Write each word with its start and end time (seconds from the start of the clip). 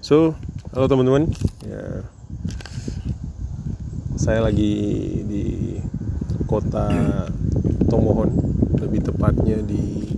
So, 0.00 0.32
halo 0.72 0.88
teman-teman. 0.88 1.28
Ya, 1.68 2.00
saya 4.16 4.40
lagi 4.40 4.72
di 5.28 5.76
kota 6.48 6.88
Tomohon, 7.84 8.32
lebih 8.80 9.04
tepatnya 9.04 9.60
di 9.60 10.08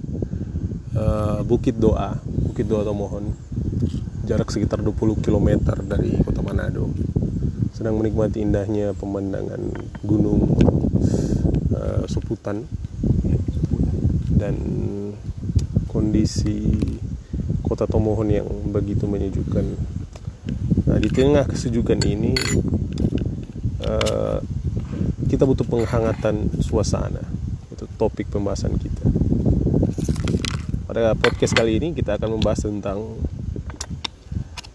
uh, 0.95 1.43
Bukit 1.43 1.83
Doa, 1.83 2.15
Bukit 2.23 2.71
Doa 2.71 2.87
Tomohon, 2.87 3.35
jarak 4.23 4.55
sekitar 4.55 4.79
20 4.87 5.19
km 5.19 5.75
dari 5.83 6.15
kota 6.23 6.47
Manado. 6.47 6.87
Sedang 7.75 7.99
menikmati 7.99 8.39
indahnya 8.39 8.95
pemandangan 8.95 9.67
gunung 10.07 10.47
uh, 11.75 12.07
Soputan 12.07 12.71
dan 14.31 14.55
kondisi 15.91 16.71
kota 17.73 17.89
Tomohon 17.89 18.29
yang 18.29 18.45
begitu 18.69 19.09
menyejukkan. 19.09 19.65
Nah, 20.85 21.01
di 21.01 21.09
tengah 21.09 21.49
kesejukan 21.49 22.05
ini 22.05 22.37
uh, 23.81 24.45
kita 25.25 25.49
butuh 25.49 25.65
penghangatan 25.65 26.53
suasana. 26.61 27.25
Itu 27.73 27.89
topik 27.97 28.29
pembahasan 28.29 28.77
kita. 28.77 29.09
Pada 30.85 31.17
podcast 31.17 31.57
kali 31.57 31.81
ini 31.81 31.97
kita 31.97 32.21
akan 32.21 32.37
membahas 32.37 32.69
tentang 32.69 33.17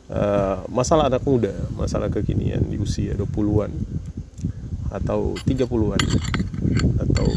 uh, 0.09 0.66
masalah 0.66 1.13
anak 1.13 1.21
muda, 1.21 1.53
masalah 1.77 2.09
kekinian 2.09 2.66
di 2.66 2.81
usia 2.81 3.13
20-an 3.13 3.77
atau 4.89 5.38
30-an 5.45 6.02
atau 7.05 7.27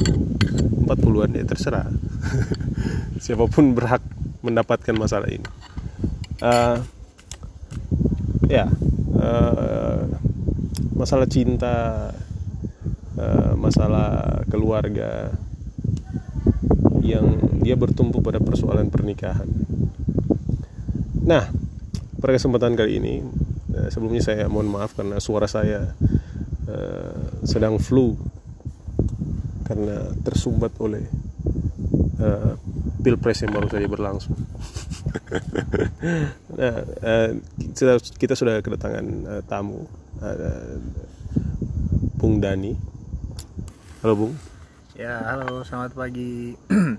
40-an 0.88 1.30
ya 1.36 1.44
terserah. 1.44 1.92
Siapa 3.28 3.44
pun 3.52 3.76
berhak 3.76 4.00
mendapatkan 4.40 4.96
masalah 4.96 5.28
ini. 5.28 5.48
Uh, 6.40 6.80
ya, 8.48 8.68
uh, 9.16 10.04
masalah 10.96 11.28
cinta, 11.28 12.10
uh, 13.20 13.52
masalah 13.56 14.40
keluarga 14.48 15.32
yang 17.04 17.40
dia 17.60 17.76
bertumpu 17.76 18.24
pada 18.24 18.40
persoalan 18.40 18.88
pernikahan. 18.88 19.48
Nah, 21.20 21.48
pada 22.20 22.32
kesempatan 22.36 22.76
kali 22.76 23.00
ini, 23.00 23.14
sebelumnya 23.90 24.22
saya 24.22 24.46
mohon 24.46 24.70
maaf 24.70 24.94
karena 24.94 25.18
suara 25.18 25.50
saya 25.50 25.92
uh, 26.70 27.44
sedang 27.44 27.76
flu 27.82 28.14
karena 29.66 30.10
tersumbat 30.26 30.74
oleh 30.82 31.06
uh, 32.18 32.54
pilpres 33.00 33.40
yang 33.42 33.52
baru 33.56 33.66
saja 33.72 33.88
berlangsung. 33.88 34.36
nah, 36.60 36.84
uh, 36.84 37.30
kita, 38.20 38.36
sudah 38.36 38.60
kedatangan 38.60 39.06
uh, 39.26 39.42
tamu, 39.48 39.88
uh, 40.20 40.76
Bung 42.20 42.38
Dani. 42.38 42.76
Halo 44.04 44.14
Bung. 44.16 44.32
Ya, 44.96 45.24
halo, 45.24 45.64
selamat 45.64 45.96
pagi 45.96 46.52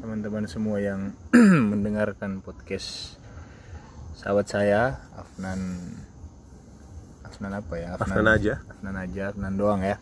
teman-teman 0.00 0.46
semua 0.46 0.78
yang 0.78 1.10
mendengarkan 1.74 2.38
podcast 2.38 3.18
sahabat 4.14 4.46
saya, 4.46 5.02
Afnan. 5.18 5.90
Afnan 7.26 7.58
apa 7.58 7.74
ya? 7.74 7.98
Afnan 7.98 8.30
aja. 8.30 8.62
Afnan 8.70 8.94
aja, 8.94 9.22
Afnan 9.34 9.54
doang 9.58 9.82
ya. 9.82 9.98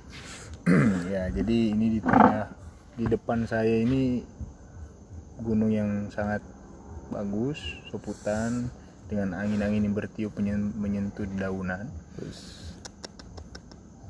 ya, 1.14 1.32
jadi 1.32 1.58
ini 1.72 1.96
di 1.96 2.00
tengah 2.04 2.52
di 2.92 3.08
depan 3.08 3.48
saya 3.48 3.80
ini 3.80 4.20
gunung 5.42 5.74
yang 5.74 6.08
sangat 6.14 6.40
bagus, 7.12 7.58
soputan 7.90 8.70
dengan 9.10 9.36
angin-angin 9.36 9.84
yang 9.84 9.94
bertiup 9.94 10.32
menyentuh 10.78 11.28
daunan. 11.36 11.90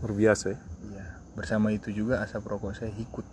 Luar 0.04 0.12
biasa 0.12 0.54
ya. 0.54 0.58
Iya, 0.92 1.06
bersama 1.34 1.74
itu 1.74 1.90
juga 1.90 2.22
asap 2.22 2.46
rokok 2.46 2.76
saya 2.76 2.92
ikut 2.94 3.26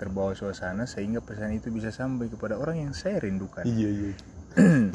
terbawa 0.00 0.34
suasana 0.34 0.88
sehingga 0.88 1.22
pesan 1.22 1.54
itu 1.54 1.70
bisa 1.70 1.94
sampai 1.94 2.26
kepada 2.26 2.58
orang 2.58 2.90
yang 2.90 2.92
saya 2.96 3.22
rindukan. 3.22 3.62
Iya, 3.62 3.88
iya. 3.92 4.12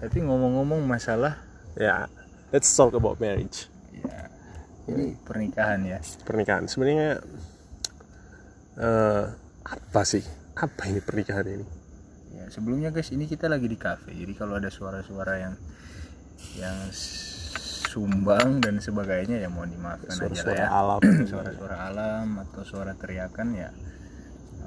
Tapi 0.00 0.18
ngomong-ngomong 0.24 0.86
masalah 0.86 1.48
Ya, 1.78 2.10
let's 2.50 2.66
talk 2.74 2.90
about 2.90 3.22
marriage. 3.22 3.70
ya 3.94 4.26
ini 4.90 5.14
pernikahan 5.20 5.84
ya. 5.84 6.02
Pernikahan 6.26 6.64
sebenarnya 6.66 7.22
eh, 8.80 9.24
apa 9.62 10.02
sih? 10.02 10.24
Apa 10.58 10.90
ini 10.90 10.98
pernikahan 10.98 11.46
ini? 11.46 11.66
Ya, 12.34 12.50
sebelumnya 12.50 12.90
guys, 12.90 13.14
ini 13.14 13.30
kita 13.30 13.46
lagi 13.46 13.70
di 13.70 13.78
cafe. 13.78 14.10
Jadi 14.10 14.34
kalau 14.34 14.58
ada 14.58 14.66
suara-suara 14.70 15.38
yang 15.38 15.54
yang 16.58 16.78
sumbang 17.88 18.62
dan 18.62 18.82
sebagainya 18.82 19.42
ya 19.42 19.48
mohon 19.50 19.70
dimaafkan 19.70 20.18
aja 20.18 20.42
lah 20.44 20.54
ya. 20.54 20.66
alam. 20.70 21.00
Suara-suara 21.30 21.76
alam 21.88 22.26
atau 22.46 22.62
suara 22.62 22.92
teriakan 22.94 23.48
ya 23.56 23.70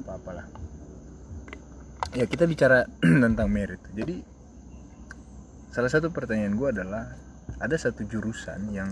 apa-apalah. 0.02 0.48
Ya, 2.18 2.26
kita 2.28 2.50
bicara 2.50 2.90
tentang 3.24 3.48
merit. 3.48 3.80
Jadi 3.94 4.20
salah 5.72 5.92
satu 5.92 6.12
pertanyaan 6.12 6.58
gue 6.60 6.70
adalah 6.72 7.16
ada 7.62 7.76
satu 7.78 8.04
jurusan 8.04 8.74
yang 8.74 8.90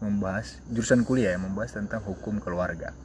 membahas 0.00 0.60
jurusan 0.72 1.06
kuliah 1.06 1.36
yang 1.36 1.46
membahas 1.46 1.76
tentang 1.76 2.02
hukum 2.02 2.40
keluarga. 2.40 2.96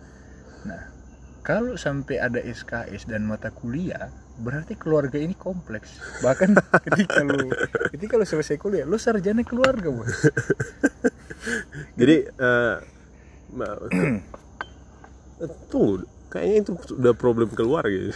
Nah, 0.63 1.00
kalau 1.41 1.73
sampai 1.73 2.21
ada 2.21 2.37
SKS 2.37 3.09
dan 3.09 3.25
mata 3.25 3.49
kuliah, 3.49 4.13
berarti 4.37 4.77
keluarga 4.77 5.17
ini 5.17 5.33
kompleks. 5.33 5.97
Bahkan 6.21 6.53
ketika 6.89 7.25
lu 7.25 7.49
ketika 7.93 8.13
lu 8.17 8.25
selesai 8.25 8.61
kuliah, 8.61 8.85
lu 8.85 9.01
sarjana 9.01 9.41
keluarga, 9.41 9.89
Bos. 9.89 10.09
Jadi 11.99 12.29
eh, 12.29 12.75
ma- 13.57 13.79
eh, 15.41 15.49
tunggu, 15.69 16.05
kayaknya 16.29 16.57
itu 16.61 16.71
sudah 16.85 17.13
problem 17.17 17.49
keluarga. 17.49 17.89
ya. 17.89 18.13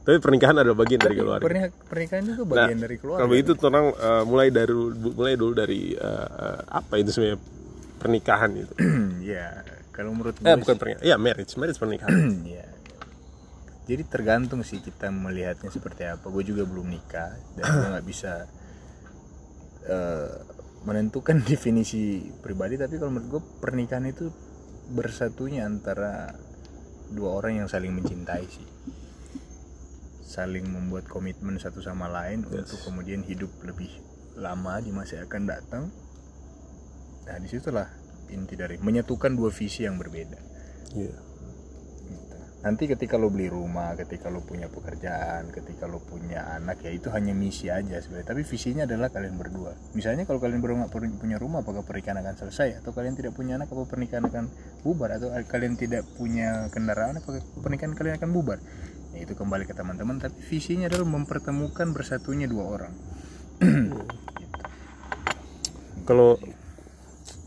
Tapi 0.00 0.16
pernikahan 0.18 0.56
adalah 0.58 0.74
bagian 0.74 0.98
dari 0.98 1.14
keluarga. 1.14 1.44
Pernik- 1.46 1.76
pernikahan 1.86 2.24
juga 2.26 2.42
bagian 2.50 2.78
dari 2.82 2.96
keluarga. 2.98 3.20
Kalau 3.22 3.30
begitu 3.30 3.52
tolong 3.54 3.94
eh, 3.94 4.24
mulai 4.26 4.48
dari 4.50 4.74
mulai 4.98 5.34
dulu 5.38 5.52
dari 5.54 5.94
eh, 5.94 6.28
eh, 6.34 6.60
apa 6.66 6.98
itu 6.98 7.14
sebenarnya 7.14 7.38
pernikahan 8.02 8.50
itu. 8.58 8.74
ya, 9.38 9.54
kalau 9.90 10.14
menurut 10.14 10.38
Eh 10.38 10.46
gue 10.46 10.62
bukan 10.62 10.76
pernikahan. 10.78 11.04
Ya 11.06 11.16
marriage, 11.18 11.52
marriage 11.58 11.78
pernikahan. 11.78 12.14
ya. 12.58 12.66
Jadi 13.90 14.02
tergantung 14.06 14.62
sih 14.62 14.78
kita 14.78 15.10
melihatnya 15.10 15.70
seperti 15.70 16.06
apa. 16.06 16.30
Gue 16.30 16.46
juga 16.46 16.62
belum 16.62 16.86
nikah 16.86 17.34
dan 17.58 17.64
gue 17.66 17.88
nggak 17.90 18.06
bisa 18.06 18.46
eh, 19.94 20.32
menentukan 20.86 21.42
definisi 21.50 22.22
pribadi. 22.38 22.78
Tapi 22.78 22.94
kalau 22.96 23.10
menurut 23.18 23.28
gue 23.28 23.42
pernikahan 23.58 24.06
itu 24.06 24.30
bersatunya 24.90 25.66
antara 25.66 26.34
dua 27.10 27.42
orang 27.42 27.62
yang 27.62 27.68
saling 27.70 27.90
mencintai 27.90 28.46
sih, 28.46 28.68
saling 30.22 30.66
membuat 30.70 31.10
komitmen 31.10 31.58
satu 31.58 31.82
sama 31.82 32.06
lain 32.06 32.46
untuk 32.46 32.78
kemudian 32.86 33.26
hidup 33.26 33.50
lebih 33.66 33.90
lama 34.38 34.78
di 34.78 34.94
masa 34.94 35.18
yang 35.18 35.26
akan 35.26 35.44
datang. 35.46 35.84
Nah 37.26 37.36
di 37.38 37.46
situlah 37.50 37.99
inti 38.32 38.54
dari 38.54 38.78
menyatukan 38.78 39.34
dua 39.34 39.50
visi 39.50 39.84
yang 39.84 39.98
berbeda. 39.98 40.38
Iya. 40.94 41.16
Gitu. 42.10 42.36
Nanti 42.60 42.84
ketika 42.90 43.16
lo 43.16 43.32
beli 43.32 43.48
rumah, 43.48 43.96
ketika 43.96 44.28
lo 44.28 44.44
punya 44.44 44.68
pekerjaan, 44.68 45.48
ketika 45.48 45.88
lo 45.88 46.02
punya 46.02 46.44
anak 46.60 46.84
ya 46.84 46.92
itu 46.92 47.08
hanya 47.08 47.32
misi 47.32 47.72
aja 47.72 47.96
sebenarnya. 48.02 48.36
Tapi 48.36 48.42
visinya 48.44 48.84
adalah 48.84 49.08
kalian 49.08 49.38
berdua. 49.40 49.72
Misalnya 49.96 50.28
kalau 50.28 50.42
kalian 50.42 50.60
berdua 50.60 50.90
punya 50.92 51.40
rumah, 51.40 51.64
apakah 51.64 51.86
pernikahan 51.86 52.20
akan 52.20 52.34
selesai? 52.36 52.84
Atau 52.84 52.92
kalian 52.92 53.16
tidak 53.16 53.32
punya 53.32 53.56
anak, 53.56 53.72
apa 53.72 53.82
pernikahan 53.88 54.28
akan 54.28 54.44
bubar? 54.84 55.08
Atau 55.16 55.32
kalian 55.32 55.74
tidak 55.80 56.04
punya 56.20 56.68
kendaraan, 56.68 57.16
apakah 57.16 57.40
pernikahan 57.64 57.96
kalian 57.96 58.20
akan 58.20 58.30
bubar? 58.34 58.58
Ya 59.16 59.24
itu 59.24 59.34
kembali 59.34 59.64
ke 59.64 59.74
teman-teman. 59.74 60.20
Tapi 60.20 60.36
visinya 60.44 60.86
adalah 60.92 61.08
mempertemukan 61.08 61.96
bersatunya 61.96 62.44
dua 62.44 62.64
orang. 62.66 62.92
Gitu. 64.40 64.58
Kalau 66.04 66.36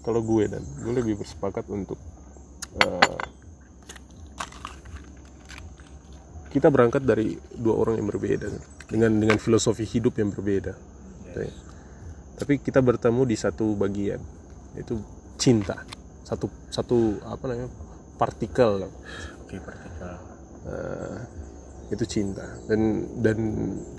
kalau 0.03 0.19
gue 0.19 0.51
dan 0.51 0.61
gue 0.61 0.93
lebih 0.93 1.23
bersepakat 1.23 1.65
untuk 1.71 1.97
eh, 2.83 3.19
kita 6.51 6.69
berangkat 6.69 7.01
dari 7.01 7.33
dua 7.55 7.81
orang 7.81 7.97
yang 7.97 8.07
berbeda 8.11 8.51
dengan 8.91 9.11
dengan 9.17 9.37
filosofi 9.41 9.87
hidup 9.89 10.21
yang 10.21 10.29
berbeda. 10.29 10.73
Ya. 11.33 11.49
Tapi 12.37 12.61
kita 12.61 12.83
bertemu 12.83 13.25
di 13.25 13.33
satu 13.33 13.73
bagian 13.73 14.21
yaitu 14.77 15.01
cinta. 15.41 15.81
Satu 16.21 16.51
satu 16.69 17.17
apa 17.25 17.49
namanya? 17.49 17.71
partikel 18.13 18.85
Oke, 19.41 19.57
vertikal. 19.57 20.15
eh, 20.69 21.17
itu 21.93 22.05
cinta 22.07 22.45
dan 22.65 23.05
dan 23.21 23.37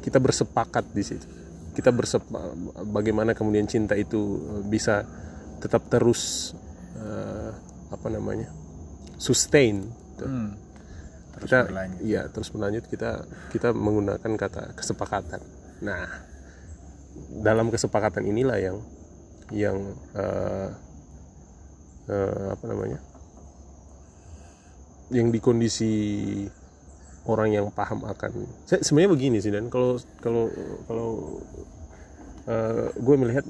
kita 0.01 0.19
bersepakat 0.19 0.87
di 0.91 1.03
situ 1.05 1.27
kita 1.75 1.91
bersepa 1.91 2.55
bagaimana 2.87 3.35
kemudian 3.35 3.67
cinta 3.67 3.99
itu 3.99 4.39
bisa 4.67 5.03
tetap 5.65 5.89
terus 5.89 6.53
eh, 7.01 7.51
apa 7.89 8.07
namanya 8.13 8.53
sustain 9.17 9.89
gitu. 9.89 10.27
Hmm. 10.29 10.53
Terus 11.41 11.51
kita 11.51 11.61
berlanjut. 11.67 11.99
iya 12.05 12.23
terus 12.29 12.49
berlanjut 12.53 12.85
kita 12.93 13.11
kita 13.51 13.69
menggunakan 13.73 14.33
kata 14.37 14.77
kesepakatan 14.77 15.41
nah 15.81 16.05
dalam 17.41 17.73
kesepakatan 17.73 18.29
inilah 18.29 18.59
yang 18.61 18.79
yang 19.53 19.79
uh, 20.15 20.69
uh, 22.11 22.47
apa 22.55 22.65
namanya 22.69 22.99
yang 25.13 25.29
di 25.29 25.39
kondisi 25.39 25.93
orang 27.25 27.53
yang 27.53 27.67
paham 27.73 28.05
akan 28.05 28.49
saya 28.65 28.81
sebenarnya 28.85 29.11
begini 29.13 29.39
sih 29.41 29.53
dan 29.53 29.69
kalau 29.69 30.01
kalau 30.21 30.49
kalau 30.89 31.11
uh, 32.49 32.89
gue 32.95 33.17
melihat 33.21 33.45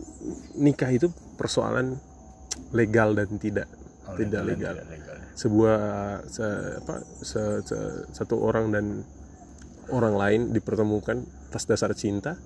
nikah 0.59 0.91
itu 0.91 1.11
persoalan 1.35 1.99
legal 2.71 3.13
dan 3.13 3.29
tidak 3.37 3.69
Oh, 4.05 4.13
tidak 4.15 4.45
legal, 4.45 4.77
legal 4.77 4.85
tidak 4.85 4.89
legal. 5.01 5.17
sebuah 5.33 5.81
se, 6.29 6.45
apa, 6.77 6.95
se- 7.19 7.63
se- 7.65 8.05
satu 8.13 8.37
orang 8.37 8.69
dan 8.69 9.01
orang 9.89 10.13
lain 10.13 10.41
dipertemukan 10.51 11.25
atas 11.49 11.65
dasar 11.65 11.97
cinta 11.97 12.37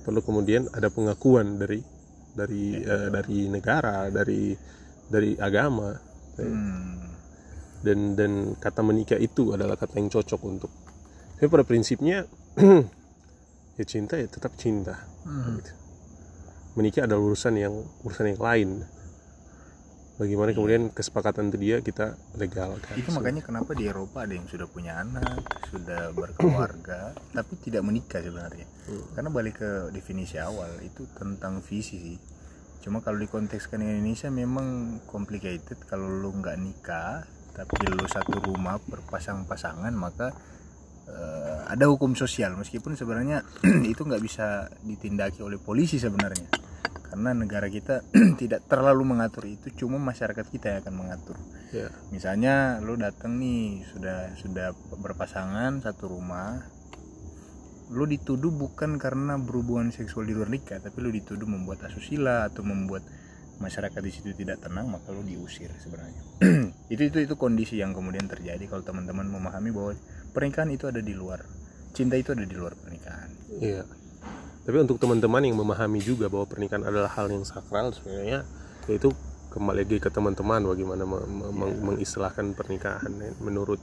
perlu 0.00 0.20
kemudian 0.20 0.64
ada 0.70 0.88
pengakuan 0.88 1.56
dari 1.56 1.84
dari 2.32 2.76
eh, 2.78 3.08
dari 3.08 3.46
negara 3.46 4.08
dari 4.08 4.56
dari 5.06 5.36
agama 5.36 5.92
Hmm. 6.34 7.14
dan 7.80 8.18
dan 8.18 8.32
kata 8.56 8.80
menikah 8.80 9.14
itu 9.16 9.52
adalah 9.52 9.76
kata 9.76 9.94
yang 9.94 10.08
cocok 10.08 10.40
untuk 10.42 10.72
tapi 11.36 11.46
pada 11.46 11.62
prinsipnya 11.62 12.26
ya 13.78 13.84
cinta 13.84 14.16
ya 14.16 14.26
tetap 14.26 14.56
cinta 14.56 14.98
Hmm. 15.22 15.60
gitu. 15.60 15.72
Menikah 16.74 17.06
adalah 17.06 17.22
urusan 17.22 17.54
yang 17.54 17.74
urusan 18.02 18.34
yang 18.34 18.42
lain. 18.42 18.70
Bagaimana 20.14 20.54
kemudian 20.54 20.94
kesepakatan 20.94 21.50
itu 21.50 21.58
dia 21.58 21.76
kita 21.82 22.14
legalkan. 22.38 22.94
Itu 22.94 23.10
makanya 23.10 23.42
kenapa 23.42 23.74
di 23.74 23.90
Eropa 23.90 24.22
ada 24.22 24.30
yang 24.30 24.46
sudah 24.46 24.70
punya 24.70 25.02
anak, 25.02 25.42
sudah 25.74 26.14
berkeluarga, 26.14 27.18
tapi 27.34 27.58
tidak 27.58 27.82
menikah 27.82 28.22
sebenarnya. 28.22 28.66
Karena 29.10 29.30
balik 29.34 29.58
ke 29.58 29.70
definisi 29.90 30.38
awal 30.38 30.70
itu 30.86 31.02
tentang 31.18 31.58
visi 31.66 31.98
sih. 31.98 32.18
Cuma 32.78 33.02
kalau 33.02 33.18
dikontekskan 33.18 33.82
di 33.82 33.90
Indonesia 33.90 34.30
memang 34.30 35.02
complicated 35.10 35.82
kalau 35.90 36.06
lu 36.06 36.30
nggak 36.30 36.62
nikah, 36.62 37.26
tapi 37.50 37.74
lu 37.90 38.06
satu 38.06 38.38
rumah 38.38 38.78
berpasang-pasangan 38.86 39.90
maka 39.98 40.30
eh, 41.10 41.58
ada 41.74 41.90
hukum 41.90 42.14
sosial. 42.14 42.54
Meskipun 42.54 42.94
sebenarnya 42.94 43.42
itu 43.90 43.98
nggak 43.98 44.22
bisa 44.22 44.70
ditindaki 44.86 45.42
oleh 45.42 45.58
polisi 45.58 45.98
sebenarnya 45.98 46.63
karena 47.14 47.30
negara 47.30 47.70
kita 47.70 48.02
tidak 48.42 48.66
terlalu 48.66 49.14
mengatur 49.14 49.46
itu 49.46 49.70
cuma 49.86 50.02
masyarakat 50.02 50.42
kita 50.50 50.66
yang 50.66 50.78
akan 50.82 50.94
mengatur. 50.98 51.38
Ya. 51.70 51.86
Misalnya 52.10 52.82
lu 52.82 52.98
datang 52.98 53.38
nih 53.38 53.86
sudah 53.86 54.34
sudah 54.34 54.74
berpasangan 54.98 55.78
satu 55.78 56.10
rumah 56.10 56.58
lu 57.94 58.10
dituduh 58.10 58.50
bukan 58.50 58.98
karena 58.98 59.38
berhubungan 59.38 59.94
seksual 59.94 60.26
di 60.26 60.34
luar 60.34 60.50
nikah 60.50 60.82
tapi 60.82 60.98
lu 60.98 61.14
dituduh 61.14 61.46
membuat 61.46 61.86
asusila 61.86 62.50
atau 62.50 62.66
membuat 62.66 63.06
masyarakat 63.62 64.02
di 64.02 64.10
situ 64.10 64.34
tidak 64.34 64.66
tenang 64.66 64.90
maka 64.90 65.14
lu 65.14 65.22
diusir 65.22 65.70
sebenarnya. 65.78 66.18
Itu 66.98 67.14
itu 67.14 67.22
itu 67.22 67.38
kondisi 67.38 67.78
yang 67.78 67.94
kemudian 67.94 68.26
terjadi 68.26 68.66
kalau 68.66 68.82
teman-teman 68.82 69.30
memahami 69.30 69.70
bahwa 69.70 69.94
pernikahan 70.34 70.68
itu 70.74 70.90
ada 70.90 70.98
di 70.98 71.14
luar 71.14 71.46
cinta 71.94 72.18
itu 72.18 72.34
ada 72.34 72.42
di 72.42 72.58
luar 72.58 72.74
pernikahan. 72.74 73.30
Iya. 73.62 74.03
Tapi 74.64 74.76
untuk 74.80 74.96
teman-teman 74.96 75.44
yang 75.44 75.60
memahami 75.60 76.00
juga 76.00 76.32
bahwa 76.32 76.48
pernikahan 76.48 76.88
adalah 76.88 77.12
hal 77.12 77.28
yang 77.28 77.44
sakral 77.44 77.92
sebenarnya 77.92 78.48
yaitu 78.88 79.12
kembali 79.52 79.84
lagi 79.84 79.96
ke 80.00 80.08
teman-teman 80.08 80.64
bagaimana 80.64 81.04
me- 81.04 81.28
me- 81.28 81.52
meng- 81.52 81.80
mengistilahkan 81.84 82.52
pernikahan 82.56 83.12
menurut 83.44 83.78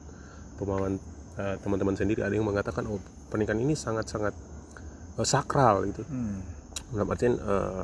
pemahaman 0.57 0.97
eh, 1.37 1.55
teman-teman 1.61 1.95
sendiri 1.95 2.25
ada 2.25 2.33
yang 2.33 2.45
mengatakan 2.45 2.85
oh 2.89 2.97
pernikahan 3.29 3.61
ini 3.61 3.77
sangat-sangat 3.77 4.33
eh, 5.21 5.25
sakral 5.25 5.85
gitu. 5.85 6.01
hmm. 6.05 6.37
Dalam 6.97 7.07
artian 7.07 7.33
eh, 7.37 7.83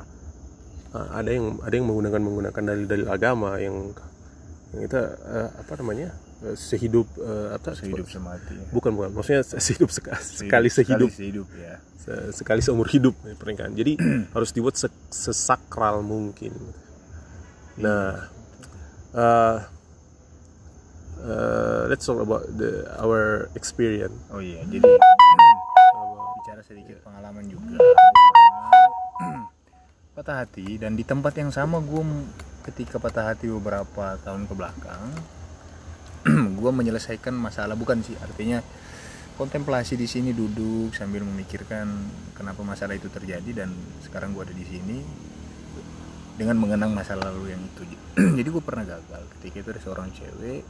ada 0.98 1.30
yang 1.30 1.62
ada 1.62 1.74
yang 1.78 1.86
menggunakan 1.86 2.22
menggunakan 2.22 2.62
dalil-dalil 2.66 3.08
agama 3.14 3.62
yang 3.62 3.94
yang 4.74 4.82
itu 4.84 4.98
eh, 4.98 5.50
apa 5.54 5.74
namanya 5.80 6.12
sehidup 6.54 7.10
eh, 7.18 7.58
apa 7.58 7.74
sehidup 7.74 8.06
semati 8.06 8.54
ya. 8.54 8.70
bukan 8.70 8.94
bukan 8.94 9.10
maksudnya 9.10 9.42
sehidup 9.42 9.90
seka- 9.90 10.22
sekali 10.22 10.70
sehidup 10.70 11.10
sekali 11.10 11.34
sehidup 11.34 11.48
ya 11.58 11.82
Se- 11.98 12.30
sekali 12.32 12.62
seumur 12.62 12.88
hidup 12.88 13.18
ya, 13.26 13.34
pernikahan. 13.36 13.74
Jadi 13.74 13.98
harus 14.36 14.54
dibuat 14.54 14.78
se- 14.78 14.94
sesakral 15.12 16.00
mungkin. 16.00 16.56
Nah, 17.76 18.32
uh, 19.12 19.58
uh, 21.20 21.82
let's 21.90 22.06
talk 22.06 22.18
about 22.18 22.48
the 22.56 22.88
our 22.98 23.50
experience. 23.54 24.16
oh 24.32 24.40
iya 24.40 24.64
jadi 24.66 24.82
bicara 26.40 26.62
sedikit 26.64 27.04
pengalaman 27.04 27.46
juga 27.50 27.82
patah 30.16 30.46
hati 30.46 30.80
dan 30.80 30.96
di 30.98 31.04
tempat 31.06 31.34
yang 31.38 31.52
sama 31.52 31.78
gue 31.78 32.02
ketika 32.66 32.98
patah 32.98 33.34
hati 33.34 33.52
beberapa 33.52 34.18
tahun 34.24 34.50
ke 34.50 34.54
belakang 34.56 35.04
gue 36.58 36.72
menyelesaikan 36.74 37.38
masalah 37.38 37.78
bukan 37.78 38.02
sih. 38.02 38.18
Artinya 38.18 38.60
kontemplasi 39.38 39.94
di 39.94 40.10
sini 40.10 40.34
duduk 40.34 40.98
sambil 40.98 41.22
memikirkan 41.22 41.86
kenapa 42.34 42.66
masalah 42.66 42.98
itu 42.98 43.06
terjadi 43.08 43.64
dan 43.64 43.70
sekarang 44.02 44.34
gue 44.34 44.42
ada 44.42 44.56
di 44.58 44.66
sini 44.66 44.98
dengan 46.38 46.58
mengenang 46.58 46.90
masa 46.94 47.14
lalu 47.14 47.54
yang 47.54 47.62
itu. 47.62 47.86
Jadi 48.42 48.50
gue 48.50 48.64
pernah 48.66 48.86
gagal 48.86 49.24
ketika 49.38 49.56
itu 49.62 49.70
ada 49.78 49.82
seorang 49.82 50.10
cewek. 50.10 50.66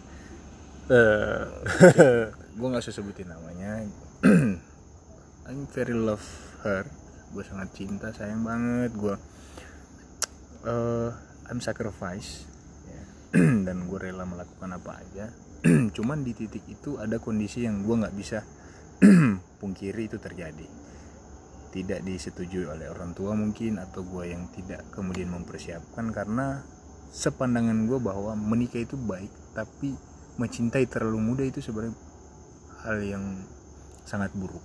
Uh, 0.88 1.44
gue 2.60 2.68
nggak 2.68 2.84
usah 2.84 2.96
sebutin 2.96 3.32
namanya. 3.32 3.88
I'm 5.48 5.64
very 5.72 5.96
love 5.96 6.24
her. 6.68 6.84
Gue 7.32 7.44
sangat 7.48 7.72
cinta 7.72 8.12
sayang 8.12 8.44
banget. 8.44 8.92
Gue 9.00 9.16
eh 10.68 11.10
I'm 11.48 11.64
sacrifice. 11.64 12.44
Ya. 12.88 13.04
dan 13.68 13.88
gue 13.88 14.00
rela 14.00 14.28
melakukan 14.28 14.76
apa 14.76 15.00
aja 15.00 15.47
cuman 15.96 16.22
di 16.22 16.38
titik 16.38 16.64
itu 16.70 17.02
ada 17.02 17.18
kondisi 17.18 17.66
yang 17.66 17.82
gue 17.82 17.96
nggak 17.98 18.16
bisa 18.16 18.46
pungkiri 19.62 20.10
itu 20.10 20.18
terjadi. 20.22 20.68
Tidak 21.68 22.00
disetujui 22.02 22.66
oleh 22.66 22.90
orang 22.90 23.14
tua 23.14 23.38
mungkin 23.38 23.82
atau 23.82 24.02
gue 24.06 24.34
yang 24.34 24.50
tidak 24.54 24.88
kemudian 24.94 25.30
mempersiapkan 25.34 26.10
karena 26.14 26.62
sepandangan 27.12 27.88
gue 27.90 28.00
bahwa 28.02 28.34
menikah 28.36 28.82
itu 28.82 28.98
baik 28.98 29.32
tapi 29.54 29.94
mencintai 30.38 30.86
terlalu 30.86 31.20
muda 31.22 31.44
itu 31.46 31.62
sebenarnya 31.62 31.98
hal 32.86 32.98
yang 33.02 33.24
sangat 34.06 34.32
buruk. 34.38 34.64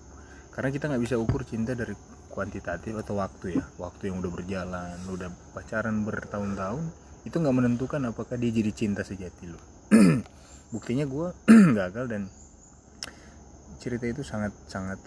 Karena 0.52 0.68
kita 0.68 0.92
nggak 0.92 1.02
bisa 1.02 1.16
ukur 1.16 1.48
cinta 1.48 1.72
dari 1.72 1.96
kuantitatif 2.28 2.96
atau 3.00 3.16
waktu 3.20 3.56
ya. 3.56 3.64
Waktu 3.80 4.12
yang 4.12 4.20
udah 4.20 4.32
berjalan 4.32 4.96
udah 5.08 5.28
pacaran 5.56 6.05
bertahun-tahun 6.05 7.02
itu 7.22 7.36
nggak 7.38 7.55
menentukan 7.55 8.02
apakah 8.10 8.34
dia 8.34 8.50
jadi 8.50 8.72
cinta 8.74 9.06
sejati 9.06 9.46
lo 9.46 9.71
buktinya 10.72 11.05
gue 11.05 11.29
gagal 11.79 12.05
dan 12.08 12.22
cerita 13.79 14.08
itu 14.08 14.24
sangat 14.24 14.50
sangat 14.67 14.98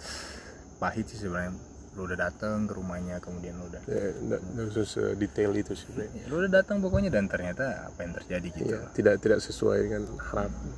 pahit 0.78 1.10
sih 1.10 1.18
sebenarnya 1.18 1.58
lu 1.96 2.12
udah 2.12 2.28
datang 2.28 2.68
ke 2.68 2.76
rumahnya 2.76 3.24
kemudian 3.24 3.56
lu 3.56 3.72
udah 3.72 3.80
ya, 3.88 4.12
nggak 4.20 4.42
nggak 4.52 4.66
usah 4.76 5.16
detail 5.16 5.56
itu 5.56 5.72
sih. 5.74 5.88
sebenarnya. 5.88 6.12
ya, 6.12 6.26
lu 6.28 6.36
udah 6.44 6.52
datang 6.52 6.78
pokoknya 6.84 7.10
dan 7.10 7.32
ternyata 7.32 7.88
apa 7.88 8.00
yang 8.04 8.14
terjadi 8.20 8.48
gitu 8.52 8.72
Iya, 8.76 8.80
tidak 8.92 9.16
tidak 9.24 9.40
sesuai 9.40 9.78
dengan 9.88 10.04
harapan. 10.20 10.72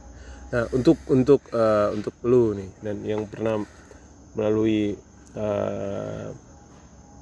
Nah, 0.48 0.64
untuk 0.72 0.98
untuk 1.10 1.42
uh, 1.52 1.90
untuk 1.92 2.14
lu 2.22 2.54
nih 2.54 2.70
dan 2.86 2.96
yang 3.02 3.26
pernah 3.26 3.66
melalui 4.38 4.94
uh, 5.34 6.30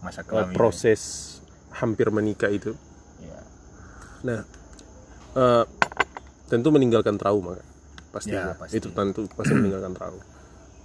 masa 0.03 0.21
uh, 0.21 0.25
kelamin 0.27 0.53
proses 0.59 1.01
hampir 1.71 2.11
menikah 2.11 2.51
itu 2.51 2.75
ya. 3.23 3.39
Nah, 4.27 4.39
eh, 5.35 5.63
tentu 6.45 6.69
meninggalkan 6.69 7.17
trauma 7.17 7.57
kan, 7.57 7.67
pasti, 8.13 8.33
Ya, 8.33 8.53
pasti. 8.53 8.77
itu 8.77 8.87
tentu 8.91 9.25
pasti 9.33 9.53
meninggalkan 9.59 9.93
trauma. 9.93 10.23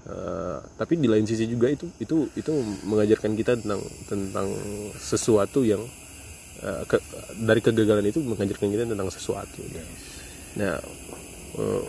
Eh, 0.01 0.59
tapi 0.81 0.97
di 0.97 1.05
lain 1.05 1.29
sisi 1.29 1.45
juga 1.45 1.69
itu 1.69 1.85
itu 2.01 2.25
itu 2.33 2.53
mengajarkan 2.89 3.37
kita 3.37 3.61
tentang 3.61 3.85
tentang 4.09 4.49
sesuatu 4.97 5.61
yang 5.61 5.85
eh, 6.65 6.83
ke- 6.89 7.05
dari 7.37 7.61
kegagalan 7.61 8.09
itu 8.09 8.25
mengajarkan 8.25 8.69
kita 8.73 8.89
tentang 8.89 9.13
sesuatu. 9.13 9.61
Nah, 10.57 10.81
eh, 11.57 11.85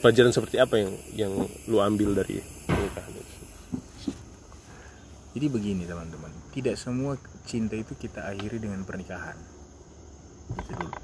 pelajaran 0.00 0.32
seperti 0.32 0.56
apa 0.56 0.80
yang 0.80 0.90
yang 1.12 1.32
lu 1.68 1.78
ambil 1.78 2.16
dari 2.16 2.40
pernikahan 2.64 3.12
itu? 3.12 3.34
Jadi 5.36 5.46
begini 5.52 5.84
teman-teman, 5.84 6.32
tidak 6.50 6.80
semua 6.80 7.14
cinta 7.44 7.76
itu 7.76 7.92
kita 7.94 8.24
akhiri 8.24 8.58
dengan 8.58 8.82
pernikahan. 8.82 9.36
Itu 10.56 10.72
dulu. 10.74 10.96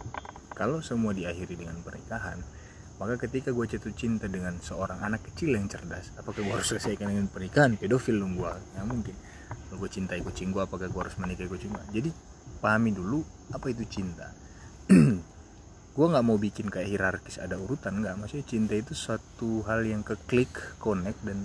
Kalau 0.55 0.79
semua 0.81 1.11
diakhiri 1.11 1.59
dengan 1.59 1.77
pernikahan, 1.83 2.39
maka 3.03 3.19
ketika 3.27 3.51
gue 3.51 3.67
jatuh 3.67 3.91
cinta 3.99 4.31
dengan 4.31 4.55
seorang 4.63 5.03
anak 5.03 5.27
kecil 5.31 5.59
yang 5.59 5.67
cerdas, 5.67 6.15
apakah 6.15 6.47
gue 6.47 6.55
harus 6.55 6.71
selesaikan 6.71 7.11
dengan 7.11 7.27
pernikahan? 7.27 7.75
Pedofil 7.75 8.23
dong 8.23 8.39
gue, 8.39 8.53
nggak 8.79 8.87
mungkin. 8.87 9.15
Kalau 9.51 9.79
gue 9.83 9.91
cintai 9.91 10.23
kucing 10.23 10.55
gue, 10.55 10.63
apakah 10.63 10.87
gue 10.87 11.01
harus 11.03 11.19
menikahi 11.19 11.51
kucing 11.51 11.75
gue? 11.75 11.85
Jadi 11.91 12.11
pahami 12.63 12.95
dulu 12.95 13.21
apa 13.51 13.67
itu 13.75 13.83
cinta. 13.91 14.31
gue 15.95 16.07
nggak 16.11 16.27
mau 16.27 16.35
bikin 16.35 16.75
kayak 16.75 16.91
hierarkis 16.91 17.39
ada 17.39 17.55
urutan 17.55 18.03
nggak 18.03 18.19
maksudnya 18.19 18.43
cinta 18.51 18.75
itu 18.75 18.99
suatu 18.99 19.63
hal 19.63 19.87
yang 19.87 20.03
ke 20.03 20.19
klik 20.27 20.51
connect 20.83 21.23
dan 21.23 21.39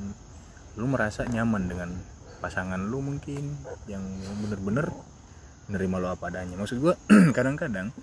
lu 0.73 0.89
merasa 0.89 1.21
nyaman 1.29 1.69
dengan 1.69 1.93
pasangan 2.41 2.81
lu 2.81 2.97
mungkin 2.97 3.53
yang 3.85 4.01
bener-bener 4.41 4.89
menerima 5.69 5.95
lo 6.01 6.07
apa 6.17 6.33
adanya 6.33 6.57
maksud 6.57 6.81
gua 6.81 6.97
kadang-kadang 7.37 7.93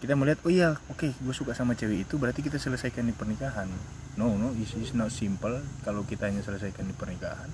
kita 0.00 0.16
melihat 0.16 0.40
oh 0.48 0.52
iya 0.52 0.80
oke 0.88 1.12
gue 1.12 1.34
suka 1.36 1.52
sama 1.52 1.76
cewek 1.76 2.08
itu 2.08 2.16
berarti 2.16 2.40
kita 2.40 2.56
selesaikan 2.56 3.04
di 3.04 3.12
pernikahan. 3.12 3.68
No 4.16 4.32
no 4.32 4.56
it's, 4.56 4.72
it's 4.80 4.96
not 4.96 5.12
simple 5.12 5.60
kalau 5.84 6.08
kita 6.08 6.24
hanya 6.24 6.40
selesaikan 6.40 6.88
di 6.88 6.96
pernikahan. 6.96 7.52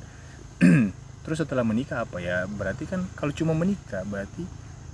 Terus 1.27 1.43
setelah 1.43 1.67
menikah 1.67 2.07
apa 2.07 2.23
ya 2.23 2.47
berarti 2.47 2.87
kan 2.87 3.03
kalau 3.19 3.35
cuma 3.35 3.51
menikah 3.51 4.07
berarti 4.07 4.47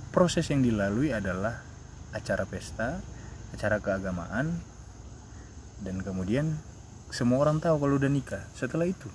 proses 0.09 0.49
yang 0.49 0.65
dilalui 0.65 1.13
adalah 1.13 1.61
acara 2.09 2.49
pesta 2.49 2.97
acara 3.53 3.77
keagamaan 3.77 4.57
dan 5.85 6.01
kemudian 6.01 6.57
semua 7.13 7.45
orang 7.45 7.61
tahu 7.61 7.85
kalau 7.85 8.01
udah 8.01 8.09
nikah 8.09 8.41
setelah 8.57 8.89
itu. 8.89 9.13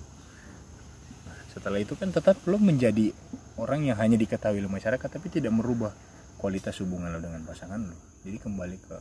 Setelah 1.51 1.83
itu 1.83 1.99
kan 1.99 2.15
tetap 2.15 2.39
lo 2.47 2.55
menjadi 2.55 3.11
orang 3.59 3.83
yang 3.83 3.99
hanya 3.99 4.15
diketahui 4.15 4.63
oleh 4.63 4.71
masyarakat 4.71 5.09
tapi 5.11 5.27
tidak 5.27 5.51
merubah 5.51 5.91
kualitas 6.39 6.79
hubungan 6.79 7.11
lo 7.11 7.19
dengan 7.19 7.43
pasangan 7.43 7.83
lo 7.83 8.08
jadi 8.29 8.45
kembali 8.45 8.77
ke 8.77 8.97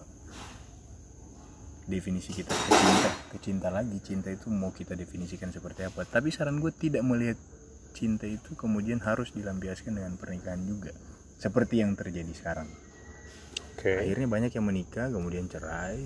definisi 1.84 2.32
kita 2.32 2.48
ke 2.48 2.72
cinta 2.72 3.10
ke 3.28 3.36
cinta 3.44 3.68
lagi. 3.68 4.00
Cinta 4.00 4.32
itu 4.32 4.48
mau 4.48 4.72
kita 4.72 4.96
definisikan 4.96 5.52
seperti 5.52 5.84
apa. 5.84 6.08
Tapi 6.08 6.32
saran 6.32 6.64
gue 6.64 6.72
tidak 6.72 7.04
melihat 7.04 7.36
cinta 7.92 8.24
itu 8.24 8.56
kemudian 8.56 9.04
harus 9.04 9.36
dilampiaskan 9.36 10.00
dengan 10.00 10.16
pernikahan 10.16 10.64
juga. 10.64 10.96
Seperti 11.36 11.84
yang 11.84 11.92
terjadi 11.92 12.32
sekarang. 12.32 12.72
Oke. 13.76 14.00
Akhirnya 14.00 14.32
banyak 14.32 14.52
yang 14.56 14.64
menikah 14.64 15.12
kemudian 15.12 15.44
cerai. 15.44 16.00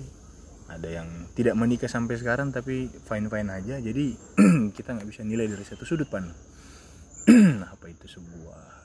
Ada 0.67 1.03
yang 1.03 1.07
tidak 1.31 1.55
menikah 1.55 1.87
sampai 1.87 2.19
sekarang 2.19 2.51
tapi 2.51 2.91
fine 2.91 3.31
fine 3.31 3.49
aja. 3.55 3.79
Jadi 3.79 4.19
kita 4.75 4.99
nggak 4.99 5.07
bisa 5.07 5.23
nilai 5.23 5.47
dari 5.47 5.63
satu 5.63 5.87
sudut 5.87 6.11
pandang. 6.11 6.35
Apa 7.71 7.87
itu 7.87 8.03
sebuah 8.03 8.83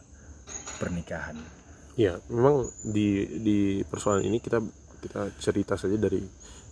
pernikahan 0.79 1.58
ya 1.99 2.15
memang 2.31 2.63
di 2.87 3.27
di 3.43 3.59
persoalan 3.83 4.23
ini 4.23 4.39
kita 4.39 4.63
kita 5.03 5.35
cerita 5.43 5.75
saja 5.75 5.99
dari 5.99 6.23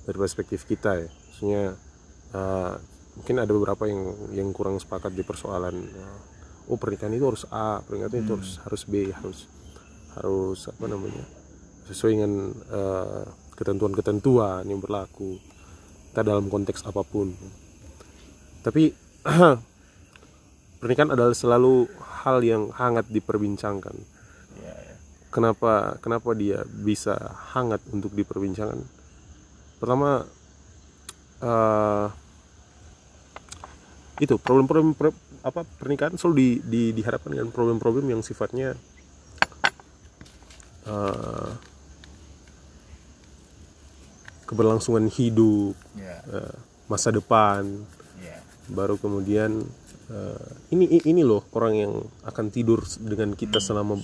dari 0.07 0.17
perspektif 0.17 0.63
kita 0.63 1.03
ya. 1.03 1.09
Maksudnya 1.11 1.65
uh, 2.31 2.75
mungkin 3.19 3.37
ada 3.43 3.51
beberapa 3.51 3.91
yang 3.91 4.03
yang 4.31 4.49
kurang 4.55 4.79
sepakat 4.79 5.11
di 5.11 5.27
persoalan 5.27 5.75
uh, 5.75 6.71
oh 6.71 6.79
pernikahan 6.79 7.15
itu 7.19 7.27
harus 7.27 7.43
A 7.51 7.83
pernikahan 7.83 8.23
itu 8.23 8.33
harus 8.39 8.51
harus 8.63 8.83
B 8.87 9.11
harus 9.11 9.51
harus 10.15 10.61
apa 10.71 10.85
namanya 10.87 11.25
sesuai 11.91 12.13
dengan 12.19 12.33
uh, 12.71 13.25
ketentuan-ketentuan 13.57 14.63
yang 14.69 14.79
berlaku 14.79 15.39
kita 16.17 16.25
dalam 16.25 16.49
konteks 16.49 16.89
apa 16.89 17.05
pun. 17.05 17.29
Tapi 18.65 18.89
pernikahan 20.81 21.13
adalah 21.13 21.37
selalu 21.37 21.93
hal 22.25 22.41
yang 22.41 22.73
hangat 22.73 23.05
diperbincangkan. 23.13 24.16
Kenapa 25.31 26.01
kenapa 26.01 26.33
dia 26.33 26.63
bisa 26.65 27.17
hangat 27.55 27.83
untuk 27.93 28.13
diperbincangkan? 28.15 28.81
Pertama 29.77 30.25
eh, 31.43 32.07
itu 34.17 34.41
problem-problem 34.41 34.97
pro- 34.97 35.25
apa 35.45 35.63
pernikahan 35.77 36.17
selalu 36.17 36.35
di, 36.35 36.49
di, 36.65 36.83
dihadapkan 36.97 37.37
dengan 37.37 37.53
problem-problem 37.53 38.09
yang 38.09 38.25
sifatnya 38.25 38.73
eh, 40.89 41.51
keberlangsungan 44.47 45.11
hidup 45.11 45.75
ya. 45.99 46.17
eh, 46.33 46.57
masa 46.89 47.11
depan. 47.13 47.67
Ya. 48.23 48.39
Baru 48.73 48.97
kemudian 48.97 49.67
eh, 50.09 50.49
ini 50.73 51.03
ini 51.05 51.21
loh 51.27 51.45
orang 51.53 51.75
yang 51.77 51.93
akan 52.25 52.47
tidur 52.49 52.81
dengan 53.03 53.37
kita 53.37 53.61
selama 53.61 54.01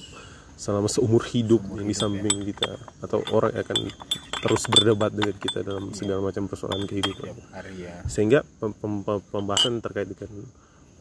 selama 0.62 0.86
seumur 0.86 1.26
hidup 1.26 1.58
yang 1.74 1.90
di 1.90 1.96
samping 1.96 2.46
kita 2.46 2.78
atau 3.02 3.18
orang 3.34 3.50
akan 3.58 3.90
terus 4.38 4.62
berdebat 4.70 5.10
dengan 5.10 5.34
kita 5.34 5.66
dalam 5.66 5.90
segala 5.90 6.22
macam 6.22 6.46
persoalan 6.46 6.86
kehidupan. 6.86 7.34
Hari 7.50 7.82
ya. 7.82 8.06
Sehingga 8.06 8.46
pem- 8.62 8.78
pem- 8.78 9.02
pem- 9.02 9.26
pembahasan 9.26 9.82
terkait 9.82 10.14
dengan 10.14 10.46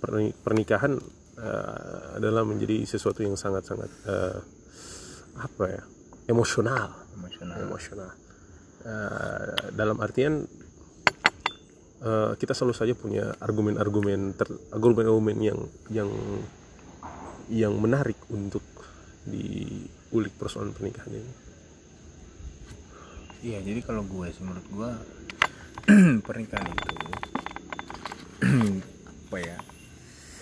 perni- 0.01 0.33
pernikahan 0.33 0.97
eh, 1.37 2.17
adalah 2.17 2.41
menjadi 2.41 2.89
sesuatu 2.89 3.21
yang 3.21 3.37
sangat-sangat 3.37 3.89
eh, 4.09 4.41
apa 5.37 5.63
ya 5.69 5.83
emosional. 6.25 6.97
Emosional. 7.21 7.57
Emosional. 7.61 8.09
Eh, 8.81 9.77
dalam 9.77 10.01
artian 10.01 10.41
eh, 12.01 12.31
kita 12.33 12.57
selalu 12.57 12.73
saja 12.73 12.97
punya 12.97 13.29
argumen-argumen 13.37 14.33
argumen-argumen 14.73 15.37
yang 15.37 15.59
yang 15.93 16.09
yang 17.51 17.77
menarik 17.77 18.17
untuk 18.33 18.63
diulik 19.25 20.33
persoalan 20.37 20.73
pernikahan 20.73 21.13
ini 21.13 21.51
Iya, 23.41 23.57
jadi 23.65 23.81
kalau 23.81 24.05
gue 24.05 24.29
sih 24.29 24.45
menurut 24.45 24.67
gue 24.69 24.91
pernikahan 26.29 26.69
itu 26.69 26.93
apa 29.25 29.37
ya? 29.41 29.57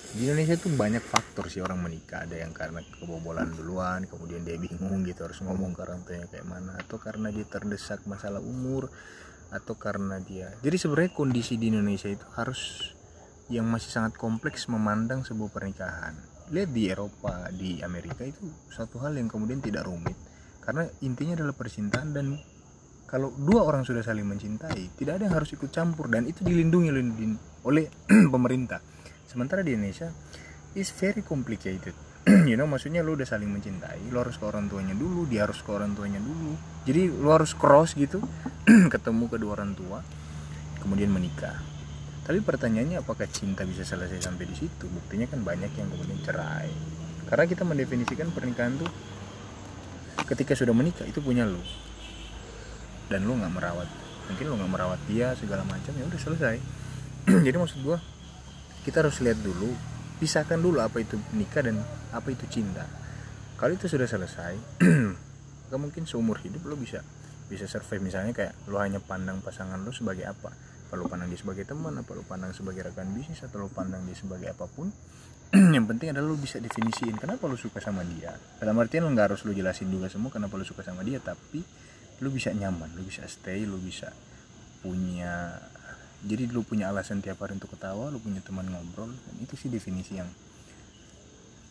Di 0.10 0.26
Indonesia 0.28 0.60
tuh 0.60 0.76
banyak 0.76 1.00
faktor 1.00 1.48
sih 1.48 1.64
orang 1.64 1.80
menikah. 1.80 2.28
Ada 2.28 2.44
yang 2.44 2.52
karena 2.52 2.84
kebobolan 2.84 3.56
duluan, 3.56 4.04
kemudian 4.04 4.44
dia 4.44 4.60
bingung 4.60 5.08
gitu 5.08 5.24
harus 5.24 5.40
ngomong 5.46 5.72
ke 5.72 5.80
orang 5.86 6.04
tuanya 6.04 6.28
kayak 6.28 6.44
mana, 6.44 6.76
atau 6.76 7.00
karena 7.00 7.32
dia 7.32 7.48
terdesak 7.48 8.04
masalah 8.04 8.44
umur, 8.44 8.92
atau 9.48 9.80
karena 9.80 10.20
dia. 10.20 10.52
Jadi 10.60 10.76
sebenarnya 10.76 11.16
kondisi 11.16 11.56
di 11.56 11.72
Indonesia 11.72 12.12
itu 12.12 12.26
harus 12.36 12.92
yang 13.48 13.70
masih 13.70 13.96
sangat 13.96 14.20
kompleks 14.20 14.68
memandang 14.68 15.24
sebuah 15.24 15.54
pernikahan. 15.56 16.20
Lihat 16.50 16.70
di 16.74 16.90
Eropa, 16.90 17.46
di 17.54 17.78
Amerika 17.86 18.26
itu 18.26 18.50
satu 18.74 18.98
hal 19.06 19.14
yang 19.14 19.30
kemudian 19.30 19.62
tidak 19.62 19.86
rumit. 19.86 20.18
Karena 20.66 20.86
intinya 21.06 21.38
adalah 21.38 21.54
percintaan 21.54 22.10
dan 22.14 22.38
kalau 23.10 23.34
dua 23.34 23.66
orang 23.66 23.82
sudah 23.86 24.06
saling 24.06 24.26
mencintai 24.26 24.94
tidak 24.94 25.18
ada 25.18 25.30
yang 25.30 25.36
harus 25.38 25.50
ikut 25.58 25.74
campur 25.74 26.10
dan 26.14 26.30
itu 26.30 26.46
dilindungi 26.46 26.90
oleh, 27.66 27.90
pemerintah. 28.34 28.82
Sementara 29.26 29.66
di 29.66 29.74
Indonesia 29.74 30.14
is 30.78 30.94
very 30.94 31.26
complicated. 31.26 31.94
You 32.50 32.58
know 32.58 32.70
maksudnya 32.70 33.02
lu 33.02 33.18
udah 33.18 33.26
saling 33.26 33.50
mencintai 33.50 34.14
lu 34.14 34.22
harus 34.22 34.38
ke 34.38 34.46
orang 34.46 34.70
tuanya 34.70 34.94
dulu 34.94 35.26
dia 35.26 35.50
harus 35.50 35.62
ke 35.66 35.70
orang 35.74 35.98
tuanya 35.98 36.22
dulu. 36.22 36.54
Jadi 36.86 37.10
lu 37.10 37.30
harus 37.34 37.58
cross 37.58 37.98
gitu 37.98 38.22
ketemu 38.94 39.26
kedua 39.26 39.58
orang 39.58 39.74
tua 39.74 40.06
kemudian 40.82 41.12
menikah 41.12 41.79
tapi 42.30 42.46
pertanyaannya 42.46 43.02
apakah 43.02 43.26
cinta 43.26 43.66
bisa 43.66 43.82
selesai 43.82 44.22
sampai 44.22 44.46
di 44.46 44.54
situ? 44.54 44.86
Buktinya 44.86 45.26
kan 45.26 45.42
banyak 45.42 45.74
yang 45.74 45.90
kemudian 45.90 46.22
cerai. 46.22 46.70
Karena 47.26 47.50
kita 47.50 47.66
mendefinisikan 47.66 48.30
pernikahan 48.30 48.78
tuh 48.78 48.86
ketika 50.30 50.54
sudah 50.54 50.78
menikah 50.78 51.10
itu 51.10 51.26
punya 51.26 51.50
lu. 51.50 51.58
Dan 53.10 53.26
lu 53.26 53.34
nggak 53.34 53.50
merawat. 53.50 53.90
Mungkin 54.30 54.46
lu 54.46 54.62
nggak 54.62 54.70
merawat 54.78 55.02
dia 55.10 55.34
segala 55.42 55.66
macam 55.66 55.90
ya 55.90 56.06
udah 56.06 56.22
selesai. 56.22 56.62
Jadi 57.50 57.58
maksud 57.58 57.82
gua 57.82 57.98
kita 58.86 59.02
harus 59.02 59.18
lihat 59.26 59.42
dulu 59.42 59.74
pisahkan 60.22 60.62
dulu 60.62 60.86
apa 60.86 61.02
itu 61.02 61.18
nikah 61.34 61.66
dan 61.66 61.82
apa 62.14 62.30
itu 62.30 62.46
cinta. 62.46 62.86
Kalau 63.58 63.74
itu 63.74 63.90
sudah 63.90 64.06
selesai 64.06 64.54
maka 65.66 65.78
mungkin 65.82 66.06
seumur 66.06 66.38
hidup 66.46 66.62
lo 66.70 66.78
bisa 66.78 67.02
bisa 67.50 67.66
survive. 67.66 68.06
Misalnya 68.06 68.38
kayak 68.38 68.54
lo 68.70 68.78
hanya 68.78 69.02
pandang 69.02 69.42
pasangan 69.42 69.82
lo 69.82 69.90
sebagai 69.90 70.30
apa 70.30 70.69
apa 70.90 70.98
lo 70.98 71.06
pandang 71.06 71.30
dia 71.30 71.38
sebagai 71.38 71.70
teman? 71.70 71.94
Apa 72.02 72.18
lo 72.18 72.26
pandang 72.26 72.50
sebagai 72.50 72.82
rekan 72.90 73.14
bisnis? 73.14 73.46
Atau 73.46 73.62
lo 73.62 73.70
pandang 73.70 74.02
dia 74.10 74.18
sebagai 74.18 74.50
apa 74.50 74.66
pun? 74.66 74.90
Yang 75.78 75.86
penting 75.86 76.18
adalah 76.18 76.34
lo 76.34 76.38
bisa 76.42 76.58
definisiin 76.58 77.14
kenapa 77.22 77.46
lo 77.46 77.54
suka 77.54 77.78
sama 77.78 78.02
dia. 78.02 78.34
Dalam 78.58 78.74
artian 78.82 79.06
lo 79.06 79.14
nggak 79.14 79.30
harus 79.30 79.46
lo 79.46 79.54
jelasin 79.54 79.94
juga 79.94 80.10
semua 80.10 80.34
kenapa 80.34 80.58
lo 80.58 80.66
suka 80.66 80.82
sama 80.82 81.06
dia 81.06 81.22
tapi 81.22 81.62
lo 82.20 82.28
bisa 82.34 82.52
nyaman 82.52 82.92
lo 83.00 83.02
bisa 83.08 83.24
stay 83.32 83.64
lo 83.64 83.80
bisa 83.80 84.12
punya 84.84 85.56
jadi 86.20 86.52
lu 86.52 86.68
punya 86.68 86.92
alasan 86.92 87.24
tiap 87.24 87.40
hari 87.40 87.56
untuk 87.56 87.72
ketawa 87.72 88.12
lu 88.12 88.20
punya 88.20 88.44
teman 88.44 88.68
ngobrol 88.68 89.08
dan 89.08 89.36
itu 89.40 89.56
sih 89.56 89.72
definisi 89.72 90.20
yang 90.20 90.28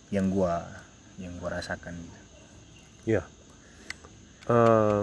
yang 0.09 0.33
gua 0.33 0.65
yang 1.21 1.37
gua 1.37 1.61
rasakan 1.61 1.93
gitu. 2.01 2.21
ya 3.13 3.23
Eh, 4.49 5.03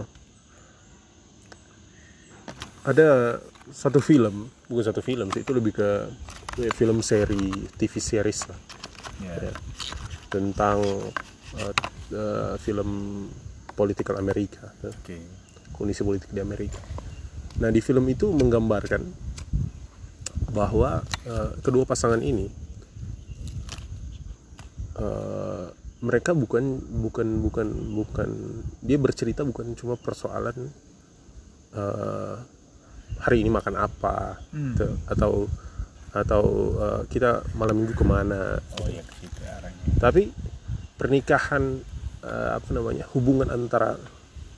ada 2.81 3.37
satu 3.73 3.97
film 3.97 4.49
bukan 4.69 4.85
satu 4.85 5.01
film 5.01 5.33
sih 5.33 5.41
itu 5.41 5.51
lebih 5.53 5.73
ke 5.73 5.89
ya, 6.61 6.69
film 6.73 7.01
seri 7.01 7.49
TV 7.77 7.93
series 7.97 8.39
lah. 8.49 8.59
Ya. 9.23 9.35
Ya, 9.49 9.53
tentang 10.29 10.83
eh, 11.57 11.73
eh, 12.13 12.53
film 12.61 12.89
political 13.73 14.21
Amerika 14.21 14.69
ya, 14.83 14.91
oke. 14.91 15.17
Kondisi 15.75 16.05
politik 16.05 16.31
di 16.31 16.39
Amerika. 16.39 16.79
Nah 17.59 17.71
di 17.71 17.81
film 17.81 18.05
itu 18.11 18.29
menggambarkan 18.29 19.01
bahwa 20.53 21.03
eh, 21.25 21.51
kedua 21.59 21.83
pasangan 21.83 22.21
ini 22.21 22.47
eh, 24.99 25.65
mereka 26.05 26.37
bukan 26.37 26.79
bukan 27.01 27.27
bukan 27.41 27.67
bukan 27.97 28.29
dia 28.85 29.01
bercerita 29.01 29.41
bukan 29.41 29.73
cuma 29.73 29.97
persoalan 29.97 30.69
eh, 31.75 32.54
hari 33.17 33.39
ini 33.39 33.49
makan 33.49 33.75
apa 33.75 34.39
Hmm. 34.49 34.73
te- 34.73 34.97
atau 35.07 35.47
atau 36.11 36.43
uh, 36.73 37.01
kita 37.05 37.43
malam 37.53 37.75
minggu 37.77 37.91
ke 37.91 38.03
mana 38.03 38.55
oh 38.79 38.87
iya 38.87 39.01
ke 39.01 39.13
situ 39.17 39.39
arahnya. 39.41 39.83
Tapi 39.97 40.31
pernikahan 40.95 41.63
uh, 42.21 42.51
apa 42.55 42.69
namanya 42.71 43.03
hubungan 43.11 43.49
antara 43.49 43.99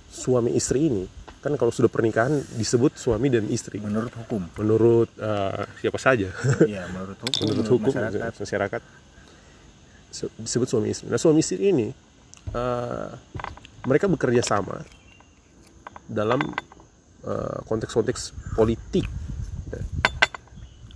suami 0.07 0.53
istri 0.53 0.85
ini 0.85 1.03
kan 1.37 1.53
kalau 1.53 1.69
sudah 1.69 1.87
pernikahan 1.87 2.29
disebut 2.53 2.93
suami 2.93 3.29
dan 3.29 3.45
istri. 3.47 3.77
Menurut 3.79 4.13
hukum. 4.15 4.45
Menurut 4.55 5.09
uh, 5.17 5.65
siapa 5.77 5.97
saja. 5.97 6.29
Iya 6.61 6.85
menurut 6.89 7.17
hukum 7.19 7.41
menurut 7.49 7.69
hukum 7.71 7.91
masyarakat. 7.91 8.33
masyarakat. 8.35 8.81
Se- 10.09 10.33
disebut 10.35 10.67
suami 10.67 10.87
istri. 10.89 11.05
Nah 11.07 11.17
suami 11.17 11.39
istri 11.39 11.61
ini 11.63 11.89
uh, 12.51 13.09
mereka 13.83 14.05
bekerja 14.05 14.41
sama 14.41 14.81
dalam 16.05 16.39
uh, 17.27 17.59
konteks-konteks 17.67 18.55
politik. 18.55 19.03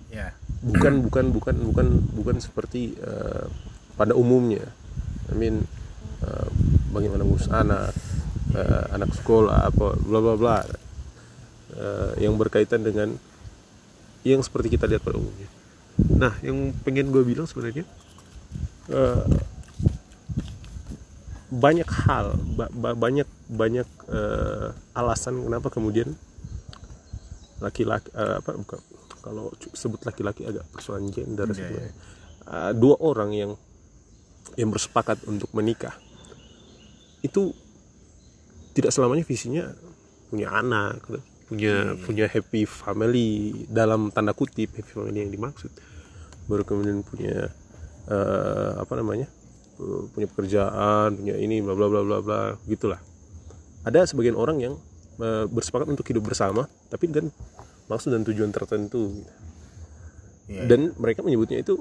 Ya. 0.08 0.32
Bukan 0.64 1.04
bukan 1.04 1.36
bukan 1.36 1.56
bukan 1.72 1.88
bukan 2.16 2.36
seperti 2.40 2.96
uh, 3.04 3.52
pada 4.00 4.16
umumnya. 4.16 4.64
I 5.32 5.36
mean 5.36 5.68
uh, 6.24 6.48
bagaimana 6.96 7.28
ngurus 7.28 7.52
anak 7.52 7.92
uh, 8.56 8.86
anak 8.96 9.12
sekolah 9.12 9.68
apa 9.68 10.00
bla 10.00 10.20
bla 10.24 10.36
bla. 10.40 10.58
Uh, 11.72 12.14
yang 12.20 12.36
berkaitan 12.36 12.84
dengan 12.84 13.16
yang 14.28 14.44
seperti 14.44 14.76
kita 14.78 14.86
lihat 14.86 15.02
pada 15.02 15.18
umumnya. 15.18 15.50
Nah 15.98 16.36
yang 16.46 16.76
pengen 16.86 17.10
gue 17.10 17.24
bilang 17.26 17.50
sebenarnya 17.50 17.88
uh, 18.92 19.26
banyak 21.52 21.88
hal 22.08 22.40
ba- 22.56 22.72
ba- 22.72 22.96
banyak 22.96 23.28
banyak 23.52 23.88
uh, 24.08 24.72
alasan 24.96 25.44
kenapa 25.44 25.68
kemudian 25.68 26.16
laki-laki 27.60 28.08
uh, 28.16 28.40
apa 28.40 28.56
bukan 28.56 28.80
kalau 29.22 29.54
sebut 29.76 30.02
laki-laki 30.02 30.48
agak 30.48 30.66
persoalan 30.74 31.12
gender 31.14 31.46
Iya, 31.52 31.56
sebenarnya. 31.60 31.94
Uh, 32.48 32.72
dua 32.74 32.96
orang 33.04 33.30
yang 33.36 33.52
yang 34.58 34.72
bersepakat 34.74 35.22
untuk 35.30 35.52
menikah 35.54 35.94
itu 37.22 37.54
tidak 38.74 38.90
selamanya 38.96 39.22
visinya 39.22 39.70
punya 40.32 40.50
anak 40.50 41.04
punya 41.52 41.94
punya 42.02 42.26
happy 42.32 42.64
family 42.64 43.54
dalam 43.68 44.10
tanda 44.10 44.32
kutip 44.32 44.72
happy 44.72 44.88
family 44.90 45.20
yang 45.22 45.30
dimaksud. 45.30 45.70
Baru 46.48 46.64
kemudian 46.66 47.04
punya 47.04 47.52
eh, 48.10 48.72
apa 48.80 48.94
namanya 48.98 49.28
punya 50.14 50.28
pekerjaan 50.30 51.18
punya 51.18 51.36
ini 51.38 51.60
bla 51.60 51.74
bla 51.74 51.88
bla 51.90 52.02
bla 52.06 52.18
bla 52.22 52.42
gitulah 52.70 53.02
ada 53.82 54.06
sebagian 54.06 54.38
orang 54.38 54.62
yang 54.62 54.74
eh, 55.18 55.46
bersepakat 55.50 55.90
untuk 55.90 56.06
hidup 56.06 56.30
bersama 56.30 56.70
tapi 56.94 57.10
dengan 57.10 57.34
maksud 57.90 58.14
dan 58.14 58.24
tujuan 58.24 58.54
tertentu 58.54 59.20
gitu. 59.20 59.34
Iya, 60.52 60.68
dan 60.68 60.92
mereka 61.00 61.24
menyebutnya 61.24 61.64
itu 61.64 61.80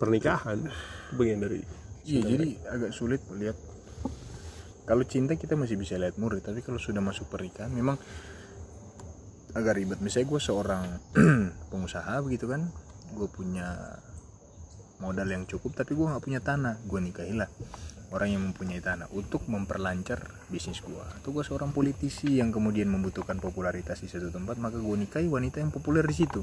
pernikahan 0.00 0.64
bagian 1.16 1.44
dari 1.44 1.60
Iya, 2.10 2.20
jadi 2.24 2.48
agak 2.64 2.90
sulit 2.96 3.20
melihat. 3.28 3.56
Kalau 4.88 5.04
cinta 5.06 5.36
kita 5.36 5.54
masih 5.54 5.76
bisa 5.78 5.94
lihat 6.00 6.16
murid, 6.18 6.42
tapi 6.42 6.64
kalau 6.64 6.80
sudah 6.80 6.98
masuk 6.98 7.30
pernikahan 7.30 7.70
memang 7.70 8.00
agak 9.54 9.78
ribet. 9.78 10.00
Misalnya 10.02 10.26
gue 10.34 10.40
seorang 10.42 10.84
pengusaha 11.70 12.18
begitu 12.24 12.50
kan, 12.50 12.66
gue 13.14 13.28
punya 13.30 14.00
modal 15.00 15.28
yang 15.32 15.48
cukup, 15.48 15.74
tapi 15.74 15.96
gue 15.96 16.06
nggak 16.06 16.22
punya 16.22 16.40
tanah, 16.44 16.78
gue 16.84 17.00
nikahilah 17.00 17.48
orang 18.10 18.28
yang 18.34 18.42
mempunyai 18.42 18.82
tanah 18.82 19.06
untuk 19.14 19.46
memperlancar 19.46 20.18
bisnis 20.50 20.82
gue. 20.82 21.04
Atau 21.20 21.30
gue 21.30 21.46
seorang 21.46 21.70
politisi 21.70 22.38
yang 22.42 22.50
kemudian 22.50 22.90
membutuhkan 22.90 23.38
popularitas 23.38 24.02
di 24.02 24.08
satu 24.10 24.28
tempat, 24.28 24.58
maka 24.58 24.78
gue 24.78 24.96
nikahi 24.98 25.30
wanita 25.30 25.62
yang 25.62 25.70
populer 25.70 26.02
di 26.04 26.14
situ. 26.14 26.42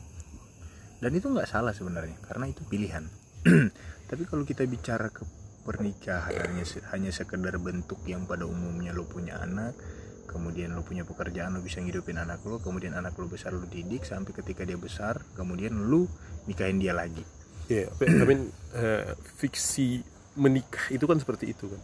Dan 0.98 1.14
itu 1.14 1.30
nggak 1.30 1.46
salah 1.46 1.76
sebenarnya, 1.76 2.18
karena 2.26 2.50
itu 2.50 2.66
pilihan. 2.66 3.06
Tapi 4.10 4.24
kalau 4.26 4.48
kita 4.48 4.66
bicara 4.66 5.12
ke 5.12 5.28
pernikahan 5.68 6.32
hanya 6.48 6.64
hanya 6.96 7.12
sekedar 7.12 7.60
bentuk 7.60 8.00
yang 8.08 8.24
pada 8.24 8.48
umumnya 8.48 8.96
lo 8.96 9.04
punya 9.04 9.36
anak, 9.44 9.76
kemudian 10.32 10.72
lo 10.72 10.88
punya 10.88 11.04
pekerjaan 11.04 11.52
lo 11.52 11.60
bisa 11.60 11.84
ngidupin 11.84 12.16
anak 12.16 12.40
lo, 12.48 12.64
kemudian 12.64 12.96
anak 12.96 13.20
lo 13.20 13.28
besar 13.28 13.52
lo 13.52 13.68
didik 13.68 14.08
sampai 14.08 14.32
ketika 14.32 14.64
dia 14.64 14.80
besar, 14.80 15.20
kemudian 15.36 15.92
lo 15.92 16.08
nikahin 16.48 16.80
dia 16.80 16.96
lagi. 16.96 17.37
Ya 17.68 17.86
I 18.02 18.26
mean 18.26 18.42
eh, 18.74 19.04
fiksi 19.38 20.02
menikah 20.38 20.88
itu 20.90 21.04
kan 21.04 21.18
seperti 21.18 21.52
itu 21.52 21.66
kan 21.68 21.82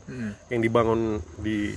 yang 0.48 0.62
dibangun 0.62 1.20
di 1.42 1.74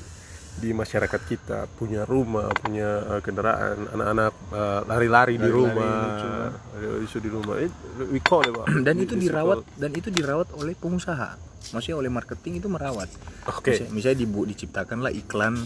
di 0.56 0.72
masyarakat 0.72 1.20
kita 1.28 1.68
punya 1.76 2.08
rumah 2.08 2.48
punya 2.56 3.04
eh, 3.12 3.20
kendaraan 3.20 3.92
anak-anak 3.92 4.32
eh, 4.52 4.80
lari-lari 4.88 5.36
di 5.36 5.48
rumah 5.48 6.48
lucu 6.76 7.18
di 7.20 7.28
rumah 7.28 7.56
It- 7.60 7.76
we 8.08 8.20
call 8.20 8.40
it 8.40 8.52
Pak. 8.52 8.66
Dan 8.82 8.96
itu 8.98 9.14
dirawat 9.16 9.60
called- 9.60 9.76
dan 9.76 9.90
itu 9.92 10.08
dirawat 10.08 10.48
oleh 10.56 10.72
pengusaha. 10.72 11.36
Maksudnya 11.72 11.98
oleh 11.98 12.10
marketing 12.12 12.62
itu 12.62 12.68
merawat. 12.70 13.10
oke 13.44 13.68
Misalnya, 13.68 13.90
misalnya 13.92 14.18
dibu 14.22 14.40
diciptakanlah 14.46 15.12
iklan 15.12 15.60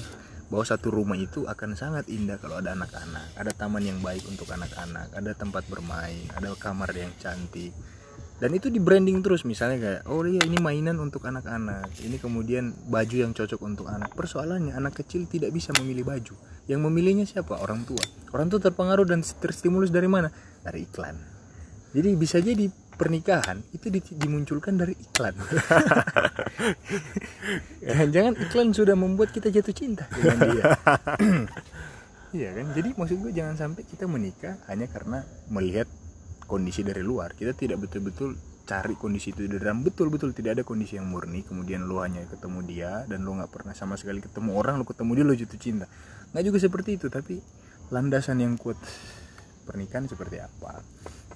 bahwa 0.50 0.64
satu 0.66 0.90
rumah 0.90 1.14
itu 1.14 1.46
akan 1.46 1.78
sangat 1.78 2.10
indah 2.10 2.34
kalau 2.42 2.58
ada 2.58 2.74
anak-anak, 2.74 3.38
ada 3.38 3.52
taman 3.54 3.86
yang 3.86 3.98
baik 4.02 4.26
untuk 4.26 4.50
anak-anak, 4.50 5.14
ada 5.14 5.30
tempat 5.32 5.62
bermain, 5.70 6.26
ada 6.34 6.50
kamar 6.58 6.90
yang 6.90 7.12
cantik. 7.16 7.70
Dan 8.40 8.56
itu 8.56 8.72
di 8.72 8.80
branding 8.80 9.20
terus 9.20 9.44
misalnya 9.44 9.76
kayak 9.76 10.00
oh 10.08 10.24
iya 10.24 10.40
ini 10.48 10.56
mainan 10.56 10.96
untuk 10.96 11.28
anak-anak, 11.28 11.92
ini 12.00 12.16
kemudian 12.16 12.72
baju 12.88 13.16
yang 13.28 13.36
cocok 13.36 13.60
untuk 13.60 13.92
anak. 13.92 14.16
Persoalannya 14.16 14.72
anak 14.72 15.04
kecil 15.04 15.28
tidak 15.28 15.52
bisa 15.52 15.76
memilih 15.76 16.08
baju. 16.08 16.32
Yang 16.64 16.80
memilihnya 16.80 17.28
siapa? 17.28 17.60
Orang 17.60 17.84
tua. 17.84 18.00
Orang 18.32 18.48
tua 18.48 18.56
terpengaruh 18.56 19.04
dan 19.04 19.20
terstimulus 19.20 19.92
dari 19.92 20.08
mana? 20.08 20.32
Dari 20.64 20.88
iklan. 20.88 21.20
Jadi 21.92 22.08
bisa 22.16 22.40
jadi 22.40 22.64
pernikahan 22.96 23.60
itu 23.76 23.92
di- 23.92 24.16
dimunculkan 24.16 24.80
dari 24.80 24.96
iklan. 24.96 25.36
Jangan-jangan 27.92 28.40
iklan 28.40 28.72
sudah 28.72 28.96
membuat 28.96 29.36
kita 29.36 29.52
jatuh 29.52 29.76
cinta 29.76 30.08
dengan 30.16 30.36
dia. 30.48 30.64
Iya 32.30 32.54
kan? 32.54 32.78
Jadi 32.78 32.94
maksud 32.94 33.26
gue 33.26 33.34
jangan 33.34 33.58
sampai 33.58 33.82
kita 33.82 34.06
menikah 34.06 34.54
hanya 34.70 34.86
karena 34.86 35.26
melihat 35.50 35.90
kondisi 36.50 36.82
dari 36.82 37.06
luar. 37.06 37.38
Kita 37.38 37.54
tidak 37.54 37.86
betul-betul 37.86 38.34
cari 38.66 38.98
kondisi 38.98 39.30
itu 39.30 39.46
dari 39.46 39.62
dalam. 39.62 39.86
Betul-betul 39.86 40.34
tidak 40.34 40.58
ada 40.58 40.64
kondisi 40.66 40.98
yang 40.98 41.06
murni 41.06 41.46
kemudian 41.46 41.86
lo 41.86 42.02
hanya 42.02 42.26
ketemu 42.26 42.58
dia 42.66 43.06
dan 43.06 43.22
lo 43.22 43.38
nggak 43.38 43.50
pernah 43.54 43.74
sama 43.78 43.94
sekali 43.94 44.18
ketemu 44.18 44.58
orang 44.58 44.82
lo 44.82 44.84
ketemu 44.84 45.10
dia 45.14 45.24
lo 45.30 45.34
jatuh 45.38 45.60
cinta. 45.62 45.86
Nggak 46.34 46.44
juga 46.50 46.58
seperti 46.58 46.90
itu 46.98 47.06
tapi 47.06 47.38
landasan 47.94 48.42
yang 48.42 48.58
kuat 48.58 48.78
pernikahan 49.62 50.10
seperti 50.10 50.42
apa? 50.42 50.82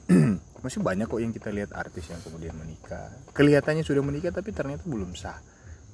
Masih 0.67 0.83
banyak 0.83 1.07
kok 1.07 1.23
yang 1.23 1.31
kita 1.31 1.55
lihat 1.55 1.71
artis 1.79 2.11
yang 2.11 2.19
kemudian 2.19 2.59
menikah. 2.59 3.15
Kelihatannya 3.31 3.87
sudah 3.87 4.03
menikah 4.03 4.35
tapi 4.35 4.51
ternyata 4.51 4.83
belum 4.91 5.15
sah 5.15 5.39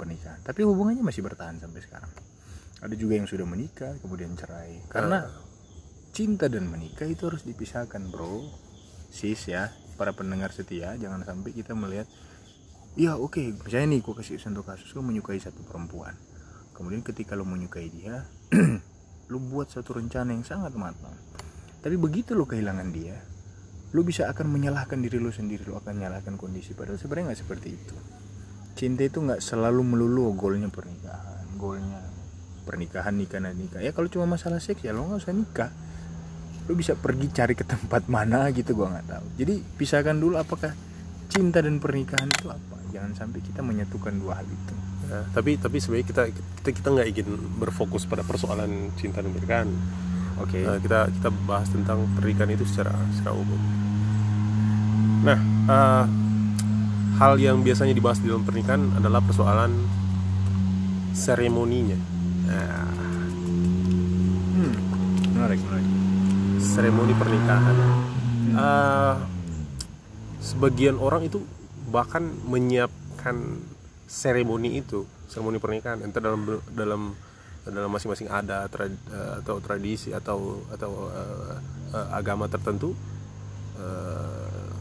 pernikahan. 0.00 0.40
Tapi 0.40 0.64
hubungannya 0.64 1.04
masih 1.04 1.20
bertahan 1.20 1.60
sampai 1.60 1.84
sekarang. 1.84 2.08
Ada 2.80 2.94
juga 2.96 3.20
yang 3.20 3.28
sudah 3.28 3.44
menikah 3.44 3.92
kemudian 4.00 4.32
cerai. 4.38 4.80
Karena 4.88 5.26
cinta 6.10 6.48
dan 6.48 6.70
menikah 6.70 7.04
itu 7.04 7.28
harus 7.28 7.44
dipisahkan 7.44 8.08
bro 8.08 8.69
sis 9.10 9.50
ya 9.50 9.74
para 9.98 10.14
pendengar 10.16 10.54
setia 10.54 10.96
jangan 10.96 11.26
sampai 11.26 11.52
kita 11.52 11.76
melihat 11.76 12.08
ya 12.96 13.18
oke 13.18 13.52
misalnya 13.66 13.98
nih 13.98 14.00
gue 14.00 14.14
kasih 14.16 14.40
contoh 14.40 14.64
kasus 14.64 14.90
lo 14.96 15.04
menyukai 15.04 15.36
satu 15.36 15.60
perempuan. 15.66 16.14
Kemudian 16.72 17.04
ketika 17.04 17.36
lo 17.36 17.44
menyukai 17.44 17.92
dia 17.92 18.24
lo 19.30 19.38
buat 19.38 19.68
satu 19.68 20.00
rencana 20.00 20.32
yang 20.32 20.46
sangat 20.46 20.72
matang. 20.78 21.12
Tapi 21.84 22.00
begitu 22.00 22.32
lo 22.32 22.48
kehilangan 22.48 22.88
dia 22.94 23.18
lo 23.90 24.06
bisa 24.06 24.30
akan 24.30 24.46
menyalahkan 24.46 25.02
diri 25.02 25.18
lo 25.18 25.34
sendiri 25.34 25.66
lo 25.66 25.82
akan 25.82 26.00
menyalahkan 26.00 26.38
kondisi. 26.38 26.72
Padahal 26.72 26.96
sebenarnya 26.96 27.34
nggak 27.34 27.40
seperti 27.42 27.68
itu. 27.74 27.96
Cinta 28.78 29.02
itu 29.04 29.18
nggak 29.20 29.42
selalu 29.42 29.82
melulu 29.84 30.32
golnya 30.38 30.70
pernikahan 30.70 31.44
golnya 31.60 32.00
pernikahan 32.64 33.12
nikah 33.18 33.42
dan 33.42 33.52
nikah. 33.58 33.84
Ya 33.84 33.92
kalau 33.92 34.08
cuma 34.08 34.24
masalah 34.24 34.62
seks 34.62 34.80
ya 34.86 34.96
lo 34.96 35.04
nggak 35.04 35.20
usah 35.20 35.34
nikah 35.36 35.70
lo 36.70 36.78
bisa 36.78 36.94
pergi 36.94 37.26
cari 37.34 37.58
ke 37.58 37.66
tempat 37.66 38.06
mana 38.06 38.46
gitu 38.54 38.78
gua 38.78 38.94
nggak 38.94 39.06
tahu. 39.10 39.26
Jadi 39.42 39.54
pisahkan 39.74 40.14
dulu 40.14 40.38
apakah 40.38 40.70
cinta 41.26 41.58
dan 41.58 41.82
pernikahan 41.82 42.30
itu 42.30 42.46
apa. 42.46 42.78
Jangan 42.94 43.10
sampai 43.18 43.42
kita 43.42 43.66
menyatukan 43.66 44.14
dua 44.22 44.38
hal 44.38 44.46
itu. 44.46 44.74
Ya, 45.10 45.26
tapi 45.34 45.58
tapi 45.58 45.82
sebenarnya 45.82 46.06
kita 46.06 46.22
kita 46.30 46.70
kita 46.70 46.88
nggak 46.94 47.08
ingin 47.10 47.28
berfokus 47.58 48.06
pada 48.06 48.22
persoalan 48.22 48.94
cinta 48.94 49.18
dan 49.18 49.34
pernikahan. 49.34 49.68
Oke. 50.38 50.62
Eh, 50.62 50.78
kita 50.78 51.10
kita 51.10 51.28
bahas 51.42 51.66
tentang 51.66 52.06
pernikahan 52.14 52.54
itu 52.54 52.62
secara 52.62 52.94
secara 53.18 53.34
umum. 53.34 53.58
Nah 55.26 55.38
eh, 55.66 56.04
hal 57.18 57.34
yang 57.42 57.66
biasanya 57.66 57.98
dibahas 57.98 58.22
di 58.22 58.30
dalam 58.30 58.46
pernikahan 58.46 58.94
adalah 58.94 59.18
persoalan 59.18 59.74
seremoninya. 61.10 61.98
Nah, 62.46 62.86
hmm, 64.54 64.74
menarik 65.34 65.58
menarik 65.66 65.99
seremoni 66.80 67.12
pernikahan 67.12 67.76
Eh, 68.50 69.16
sebagian 70.40 70.96
orang 70.96 71.28
itu 71.28 71.44
bahkan 71.92 72.24
menyiapkan 72.48 73.36
seremoni 74.08 74.80
itu 74.80 75.04
seremoni 75.28 75.60
pernikahan 75.60 76.02
entah 76.02 76.18
dalam 76.18 76.40
dalam 76.72 77.14
dalam 77.68 77.90
masing-masing 77.92 78.26
ada 78.32 78.66
atau 78.66 79.60
tradisi 79.60 80.10
atau 80.10 80.64
atau 80.72 81.12
eh, 81.12 81.56
eh, 81.94 82.08
agama 82.16 82.48
tertentu 82.48 82.96
eh, 83.76 84.72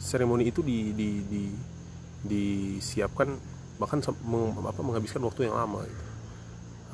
seremoni 0.00 0.48
itu 0.48 0.64
di, 0.64 0.96
di, 0.96 1.20
di 1.22 1.44
disiapkan 2.26 3.28
bahkan 3.76 4.00
meng- 4.24 4.56
apa, 4.56 4.80
menghabiskan 4.80 5.22
waktu 5.22 5.46
yang 5.52 5.54
lama 5.54 5.84
gitu. 5.84 6.04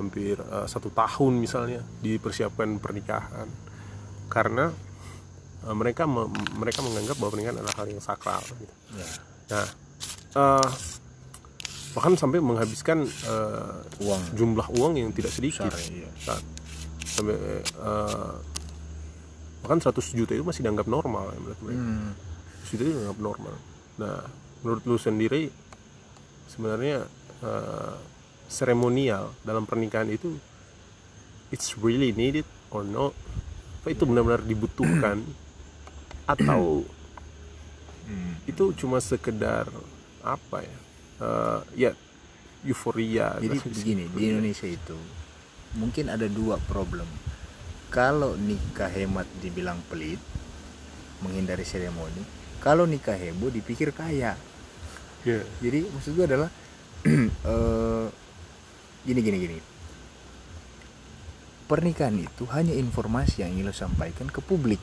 hampir 0.03 0.37
eh, 0.37 0.67
satu 0.67 0.91
tahun 0.91 1.41
misalnya 1.41 1.81
dipersiapkan 2.03 2.83
pernikahan 2.83 3.68
karena 4.29 4.71
eh, 5.61 5.75
mereka 5.75 6.05
me- 6.05 6.29
mereka 6.55 6.81
menganggap 6.81 7.17
bahwa 7.17 7.31
pernikahan 7.31 7.57
adalah 7.57 7.75
hal 7.75 7.87
yang 7.87 7.99
sakral 7.99 8.41
gitu. 8.45 8.75
ya 8.95 9.09
Nah, 9.49 9.67
eh, 10.35 10.69
bahkan 11.91 12.15
sampai 12.15 12.39
menghabiskan 12.39 13.03
eh, 13.03 13.77
uang 14.01 14.23
jumlah 14.35 14.69
uang 14.71 14.93
yang 14.97 15.11
tidak 15.11 15.33
sedikit. 15.33 15.67
besar 15.67 15.81
ya 15.91 16.11
Saat 16.19 16.45
sampai 17.09 17.35
eh, 17.65 18.35
bahkan 19.59 19.79
100 19.83 19.91
juta 20.15 20.33
itu 20.33 20.43
masih 20.43 20.63
dianggap 20.63 20.87
normal 20.87 21.29
ya 21.29 21.39
menurut 21.39 21.61
mereka. 21.61 21.81
hmm. 21.81 22.11
100 22.63 22.71
juta 22.71 22.83
itu 22.85 22.93
dianggap 22.95 23.19
normal. 23.19 23.55
Nah, 23.99 24.19
menurut 24.61 24.83
lu 24.85 24.97
sendiri 24.97 25.51
sebenarnya 26.47 27.09
eh, 27.41 27.95
seremonial 28.47 29.33
dalam 29.43 29.65
pernikahan 29.65 30.09
itu 30.09 30.37
it's 31.49 31.77
really 31.77 32.13
needed 32.13 32.45
or 32.69 32.81
not? 32.83 33.17
Apa 33.89 33.97
itu 33.97 34.05
benar-benar 34.05 34.45
dibutuhkan 34.45 35.25
atau 36.37 36.85
Hmm. 38.05 38.41
itu 38.45 38.73
cuma 38.73 39.01
sekedar 39.01 39.69
apa 40.21 40.61
ya 40.61 40.79
Eh, 41.19 41.61
ya 41.77 41.91
euforia 42.63 43.37
jadi 43.37 43.61
begini 43.61 44.09
di. 44.09 44.33
Indonesia 44.33 44.65
itu 44.65 44.97
mungkin 45.75 46.09
ada 46.09 46.25
dua 46.25 46.57
problem 46.65 47.05
kalau 47.89 48.33
nikah 48.33 48.89
hemat 48.89 49.29
dibilang 49.41 49.77
pelit 49.89 50.17
menghindari 51.21 51.69
seremoni 51.69 52.25
kalau 52.61 52.85
nikah 52.85 53.13
heboh 53.13 53.49
dipikir 53.49 53.93
kaya 53.93 54.41
Ya. 55.21 55.45
jadi 55.61 55.85
maksud 55.91 56.17
gue 56.17 56.25
adalah 56.25 56.49
eh, 57.53 58.07
gini 59.05 59.21
gini 59.21 59.37
gini 59.37 59.57
pernikahan 61.69 62.17
itu 62.17 62.49
hanya 62.51 62.73
informasi 62.73 63.45
yang 63.45 63.53
ingin 63.53 63.69
lo 63.69 63.75
sampaikan 63.77 64.27
ke 64.33 64.41
publik 64.41 64.81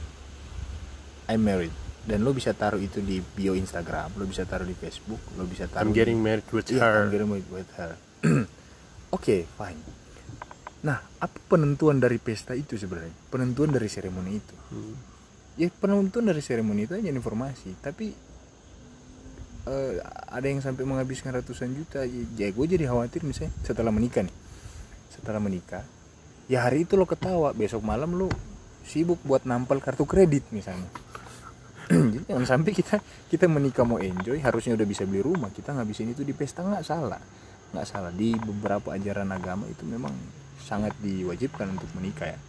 I'm 1.25 1.41
married 1.41 1.73
dan 2.05 2.21
lo 2.21 2.37
bisa 2.37 2.53
taruh 2.53 2.77
itu 2.77 3.01
di 3.01 3.17
bio 3.19 3.57
Instagram 3.57 4.13
lo 4.13 4.29
bisa 4.29 4.45
taruh 4.45 4.69
di 4.69 4.77
Facebook 4.77 5.19
lo 5.33 5.49
bisa 5.49 5.65
taruh 5.65 5.89
I'm 5.89 5.97
getting 5.97 6.21
married 6.21 6.45
with 6.53 6.69
Iya, 6.69 6.85
her 6.85 6.95
I'm 7.01 7.09
getting 7.09 7.29
married 7.33 7.49
with 7.49 7.69
her. 7.81 7.97
Oke, 9.15 9.49
fine. 9.57 9.79
Nah, 10.85 11.01
apa 11.17 11.37
penentuan 11.49 11.97
dari 11.97 12.21
pesta 12.21 12.53
itu 12.53 12.77
sebenarnya? 12.77 13.09
Penentuan 13.33 13.73
dari 13.73 13.89
seremoni 13.89 14.31
itu. 14.37 14.55
Hmm. 14.69 14.93
Ya, 15.57 15.71
penentuan 15.71 16.29
dari 16.29 16.43
seremoni 16.45 16.85
itu 16.85 16.93
hanya 16.93 17.09
informasi, 17.09 17.73
tapi 17.79 18.13
eh, 19.65 19.93
ada 20.29 20.45
yang 20.45 20.61
sampai 20.61 20.83
menghabiskan 20.85 21.33
ratusan 21.33 21.73
juta. 21.73 22.05
Ya, 22.37 22.51
gue 22.53 22.65
jadi 22.69 22.85
khawatir 22.85 23.25
misalnya 23.25 23.55
setelah 23.65 23.89
menikah 23.89 24.27
nih. 24.27 24.35
Setelah 25.09 25.39
menikah, 25.41 25.81
ya 26.45 26.65
hari 26.65 26.85
itu 26.85 26.93
lo 26.95 27.05
ketawa, 27.05 27.51
besok 27.51 27.81
malam 27.81 28.13
lo 28.13 28.29
sibuk 28.85 29.17
buat 29.25 29.43
nampal 29.43 29.81
kartu 29.81 30.05
kredit 30.05 30.45
misalnya. 30.53 30.85
Jadi 31.89 32.25
jangan 32.29 32.45
sampai 32.45 32.71
kita 32.73 32.97
kita 33.29 33.45
menikah 33.45 33.85
mau 33.85 33.97
enjoy 33.97 34.37
harusnya 34.41 34.73
udah 34.73 34.87
bisa 34.89 35.05
beli 35.05 35.21
rumah. 35.21 35.49
Kita 35.49 35.73
ngabisin 35.73 36.13
itu 36.13 36.21
di 36.25 36.33
pesta 36.33 36.61
nggak 36.65 36.85
salah. 36.85 37.21
Nggak 37.73 37.85
salah. 37.85 38.09
Di 38.13 38.33
beberapa 38.37 38.93
ajaran 38.93 39.29
agama 39.29 39.65
itu 39.69 39.85
memang 39.85 40.13
sangat 40.61 40.93
diwajibkan 41.01 41.77
untuk 41.77 41.89
menikah 41.93 42.33
ya. 42.33 42.39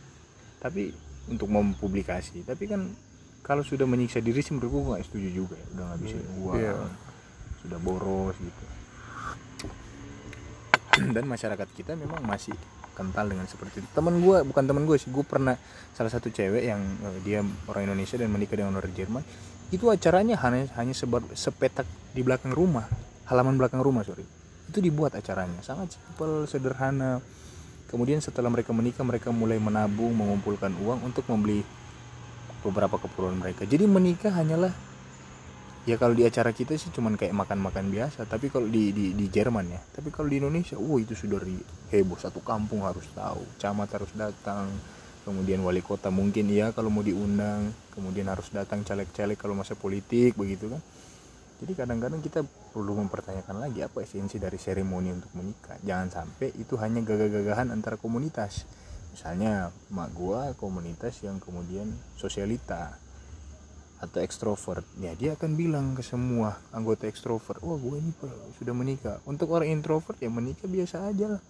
Tapi 0.61 0.89
untuk 1.29 1.49
mempublikasi. 1.53 2.45
Tapi 2.49 2.65
kan 2.65 2.89
kalau 3.45 3.61
sudah 3.61 3.85
menyiksa 3.85 4.25
diri 4.25 4.41
sih 4.41 4.57
menurut 4.57 4.71
gue 4.73 4.83
nggak 4.97 5.05
setuju 5.05 5.29
juga 5.33 5.55
ya. 5.57 5.67
Udah 5.77 5.85
ngabisin 5.93 6.25
uang 6.41 6.57
Iya. 6.57 6.75
sudah 7.61 7.79
boros 7.81 8.37
gitu. 8.41 8.65
Dan 11.17 11.25
masyarakat 11.29 11.69
kita 11.77 11.93
memang 11.93 12.25
masih 12.25 12.57
kental 12.97 13.29
dengan 13.29 13.45
seperti 13.45 13.85
itu. 13.85 13.89
Teman 13.93 14.25
gue 14.25 14.43
bukan 14.49 14.65
teman 14.65 14.89
gue 14.89 14.97
sih 14.97 15.13
gue 15.13 15.21
pernah 15.21 15.55
salah 15.93 16.09
satu 16.09 16.33
cewek 16.33 16.65
yang 16.65 16.81
eh, 16.81 17.19
dia 17.21 17.41
orang 17.69 17.93
Indonesia 17.93 18.17
dan 18.17 18.33
menikah 18.33 18.57
dengan 18.57 18.81
orang 18.81 18.93
Jerman. 18.97 19.21
Itu 19.69 19.93
acaranya 19.93 20.41
hanya 20.41 20.73
hanya 20.81 20.95
sebar, 20.97 21.21
sepetak 21.37 21.85
di 22.17 22.25
belakang 22.25 22.57
rumah 22.57 22.89
halaman 23.29 23.61
belakang 23.61 23.85
rumah 23.85 24.03
sorry. 24.07 24.25
Itu 24.67 24.81
dibuat 24.81 25.15
acaranya 25.15 25.61
sangat 25.61 25.95
simpel 25.95 26.49
sederhana. 26.49 27.21
Kemudian 27.87 28.19
setelah 28.19 28.51
mereka 28.51 28.75
menikah 28.75 29.07
mereka 29.07 29.31
mulai 29.31 29.63
menabung 29.63 30.11
mengumpulkan 30.11 30.75
uang 30.83 31.07
untuk 31.07 31.23
membeli 31.31 31.63
beberapa 32.67 32.99
keperluan 32.99 33.39
mereka. 33.39 33.63
Jadi 33.63 33.87
menikah 33.87 34.35
hanyalah 34.35 34.75
ya 35.87 35.95
kalau 35.97 36.19
di 36.19 36.27
acara 36.27 36.51
kita 36.51 36.75
sih 36.75 36.91
cuman 36.91 37.15
kayak 37.15 37.33
makan-makan 37.33 37.89
biasa. 37.89 38.27
Tapi 38.27 38.51
kalau 38.51 38.67
di, 38.67 38.91
di 38.91 39.15
di 39.15 39.27
Jerman 39.31 39.67
ya. 39.71 39.81
Tapi 39.81 40.11
kalau 40.11 40.27
di 40.27 40.43
Indonesia 40.43 40.75
wah 40.77 40.99
itu 40.99 41.15
sudah 41.15 41.39
heboh. 41.95 42.19
Satu 42.19 42.43
kampung 42.43 42.83
harus 42.83 43.07
tahu. 43.15 43.47
Camat 43.57 43.89
harus 43.95 44.11
datang. 44.13 44.67
Kemudian 45.23 45.63
wali 45.63 45.83
kota 45.83 46.11
mungkin 46.11 46.51
ya 46.51 46.75
kalau 46.75 46.91
mau 46.91 47.07
diundang. 47.07 47.71
Kemudian 47.95 48.27
harus 48.27 48.51
datang 48.51 48.83
caleg-caleg 48.83 49.39
kalau 49.39 49.55
masa 49.55 49.79
politik 49.79 50.35
begitu 50.35 50.69
kan. 50.69 50.83
Jadi 51.57 51.73
kadang-kadang 51.73 52.21
kita 52.21 52.45
perlu 52.45 53.01
mempertanyakan 53.01 53.65
lagi 53.65 53.81
apa 53.81 54.05
esensi 54.05 54.37
dari 54.37 54.61
seremoni 54.61 55.09
untuk 55.09 55.33
menikah? 55.33 55.81
Jangan 55.81 56.13
sampai 56.13 56.53
itu 56.61 56.77
hanya 56.77 57.01
gagah-gagahan 57.01 57.73
antara 57.73 57.97
komunitas. 57.97 58.69
Misalnya 59.17 59.73
mak 59.89 60.13
gua 60.13 60.53
komunitas 60.61 61.25
yang 61.25 61.41
kemudian 61.41 61.89
sosialita 62.21 63.01
atau 64.07 64.23
ekstrovert 64.23 64.87
ya 65.03 65.13
dia 65.19 65.35
akan 65.35 65.59
bilang 65.59 65.93
ke 65.99 66.03
semua 66.07 66.57
anggota 66.71 67.11
ekstrovert 67.11 67.61
wah 67.61 67.77
gue 67.77 67.99
ini 67.99 68.11
sudah 68.57 68.75
menikah. 68.75 69.17
Untuk 69.29 69.53
orang 69.53 69.69
introvert 69.69 70.17
ya 70.23 70.33
menikah 70.33 70.67
biasa 70.71 71.11
aja 71.11 71.37
lah. 71.37 71.43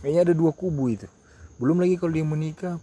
Kayaknya 0.00 0.20
ada 0.30 0.34
dua 0.36 0.52
kubu 0.54 0.92
itu. 0.92 1.08
Belum 1.58 1.78
lagi 1.80 1.98
kalau 1.98 2.12
dia 2.14 2.26
menikah 2.26 2.76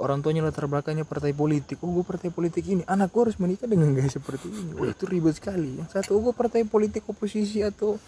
orang 0.00 0.24
tuanya 0.24 0.42
latar 0.42 0.66
belakangnya 0.66 1.06
partai 1.06 1.30
politik. 1.36 1.78
Oh 1.84 1.92
gue 1.92 2.04
partai 2.04 2.32
politik 2.34 2.64
ini 2.66 2.82
anak 2.88 3.14
gue 3.14 3.30
harus 3.30 3.36
menikah 3.38 3.70
dengan 3.70 3.94
gaya 3.94 4.10
seperti 4.10 4.50
ini. 4.50 4.72
Wah 4.74 4.88
itu 4.90 5.04
ribet 5.06 5.38
sekali. 5.38 5.78
Yang 5.78 5.88
satu 5.94 6.18
oh 6.18 6.20
gue 6.30 6.34
partai 6.34 6.66
politik 6.66 7.06
oposisi 7.06 7.62
atau 7.62 8.00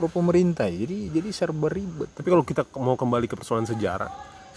pro 0.00 0.08
pemerintah. 0.10 0.66
Jadi 0.66 1.12
jadi 1.12 1.28
serba 1.30 1.70
ribet. 1.70 2.10
Tapi 2.16 2.28
kalau 2.28 2.42
kita 2.42 2.66
mau 2.80 2.96
kembali 2.98 3.30
ke 3.30 3.36
persoalan 3.38 3.68
sejarah 3.68 4.10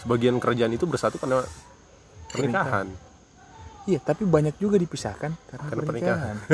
sebagian 0.04 0.36
kerajaan 0.42 0.74
itu 0.76 0.84
bersatu 0.84 1.16
karena 1.16 1.46
pernikahan 2.34 2.90
iya 3.90 4.00
tapi 4.00 4.24
banyak 4.24 4.56
juga 4.60 4.80
dipisahkan 4.80 5.32
karena, 5.50 5.68
Karena 5.70 5.84
pernikahan. 5.84 6.36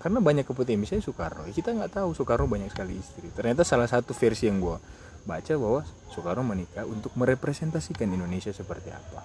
karena 0.00 0.18
banyak 0.24 0.48
kepentingan 0.48 0.80
misalnya 0.80 1.04
Soekarno. 1.04 1.44
Ya 1.44 1.52
kita 1.52 1.76
nggak 1.76 1.92
tahu 2.00 2.16
Soekarno 2.16 2.48
banyak 2.48 2.72
sekali 2.72 2.96
istri. 2.96 3.28
Ternyata 3.36 3.68
salah 3.68 3.84
satu 3.84 4.16
versi 4.16 4.48
yang 4.48 4.56
gua 4.56 4.80
baca 5.28 5.52
bahwa 5.60 5.84
Soekarno 6.08 6.42
menikah 6.42 6.88
untuk 6.88 7.12
merepresentasikan 7.20 8.08
Indonesia 8.08 8.48
seperti 8.50 8.88
apa. 8.88 9.20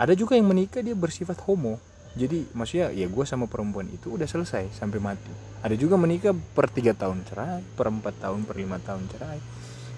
Ada 0.00 0.16
juga 0.16 0.34
yang 0.34 0.48
menikah 0.48 0.80
dia 0.80 0.96
bersifat 0.96 1.38
homo. 1.44 1.76
Jadi 2.14 2.46
maksudnya 2.54 2.94
ya 2.94 3.10
gue 3.10 3.24
sama 3.26 3.50
perempuan 3.50 3.90
itu 3.90 4.14
udah 4.14 4.26
selesai 4.26 4.70
sampai 4.70 5.02
mati. 5.02 5.34
Ada 5.66 5.74
juga 5.74 5.98
menikah 5.98 6.30
per 6.30 6.70
tiga 6.70 6.94
tahun 6.94 7.26
cerai 7.26 7.62
per 7.74 7.90
empat 7.90 8.22
tahun 8.22 8.46
per 8.46 8.54
lima 8.54 8.78
tahun 8.78 9.02
cerai. 9.10 9.38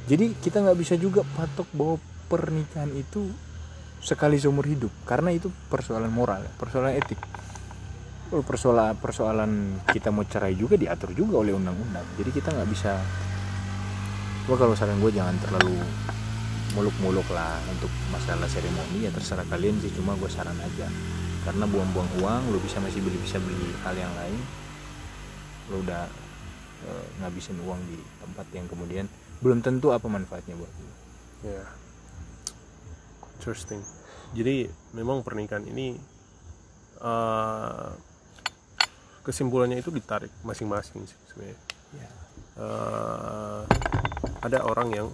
Jadi 0.08 0.32
kita 0.40 0.64
nggak 0.64 0.78
bisa 0.80 0.94
juga 0.96 1.22
patok 1.36 1.68
bahwa 1.76 1.96
pernikahan 2.26 2.88
itu 2.96 3.28
sekali 4.06 4.38
seumur 4.38 4.62
hidup. 4.70 4.94
Karena 5.02 5.34
itu 5.34 5.50
persoalan 5.50 6.14
moral 6.14 6.46
persoalan 6.54 6.94
etik. 6.94 7.18
Persoalan 8.30 8.94
persoalan 9.02 9.50
kita 9.90 10.14
mau 10.14 10.22
cerai 10.22 10.54
juga 10.54 10.78
diatur 10.78 11.10
juga 11.10 11.42
oleh 11.42 11.50
undang-undang. 11.50 12.06
Jadi 12.14 12.30
kita 12.30 12.54
nggak 12.54 12.70
bisa 12.70 13.02
gua 14.46 14.54
kalau 14.54 14.78
saran 14.78 15.02
gue 15.02 15.10
jangan 15.10 15.34
terlalu 15.42 15.74
muluk-muluk 16.78 17.26
lah 17.34 17.58
untuk 17.66 17.90
masalah 18.14 18.46
seremoni 18.46 19.06
ya 19.06 19.10
terserah 19.10 19.46
kalian 19.50 19.74
sih. 19.82 19.90
Cuma 19.90 20.14
gue 20.14 20.30
saran 20.30 20.54
aja. 20.62 20.86
Karena 21.42 21.66
buang-buang 21.66 22.22
uang 22.22 22.42
lu 22.54 22.58
bisa 22.62 22.78
masih 22.78 23.02
beli 23.02 23.18
bisa 23.18 23.42
beli 23.42 23.74
hal 23.82 23.94
yang 23.98 24.10
lain 24.14 24.38
lu 25.66 25.82
udah 25.82 26.06
eh, 26.86 27.06
ngabisin 27.18 27.58
uang 27.66 27.78
di 27.90 27.98
tempat 28.22 28.46
yang 28.54 28.70
kemudian 28.70 29.10
belum 29.42 29.66
tentu 29.66 29.90
apa 29.90 30.06
manfaatnya 30.06 30.54
buat 30.54 30.70
lu. 30.70 30.90
Ya. 31.46 31.62
Interesting 33.38 33.95
jadi 34.36 34.68
memang 34.92 35.24
pernikahan 35.24 35.64
ini 35.64 35.96
eh, 37.00 37.88
kesimpulannya 39.24 39.80
itu 39.80 39.90
ditarik 39.90 40.30
masing-masing 40.44 41.02
sih 41.02 41.18
sebenarnya. 41.32 41.58
Ya. 41.96 42.10
Eh, 42.56 43.60
ada 44.44 44.58
orang 44.62 44.88
yang 44.92 45.08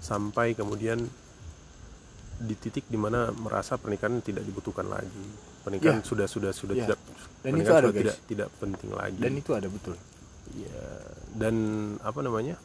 sampai 0.00 0.56
kemudian 0.56 1.04
di 2.38 2.54
titik 2.54 2.86
di 2.86 2.96
mana 2.96 3.34
merasa 3.34 3.74
pernikahan 3.76 4.22
tidak 4.22 4.46
dibutuhkan 4.46 4.86
lagi. 4.86 5.24
Pernikahan 5.66 6.00
Ya. 6.00 6.06
sudah 6.06 6.26
sudah 6.30 6.52
sudah 6.54 6.74
Ya. 6.78 6.86
tidak 6.86 6.98
Dan 7.38 7.52
itu 7.60 7.70
ada, 7.70 7.88
guys. 7.90 7.98
tidak 8.02 8.16
tidak 8.26 8.48
penting 8.58 8.90
lagi. 8.94 9.20
Dan 9.22 9.32
itu 9.36 9.50
ada 9.54 9.68
betul. 9.70 9.94
Ya 10.56 10.82
dan 11.36 11.54
apa 12.00 12.18
namanya? 12.24 12.56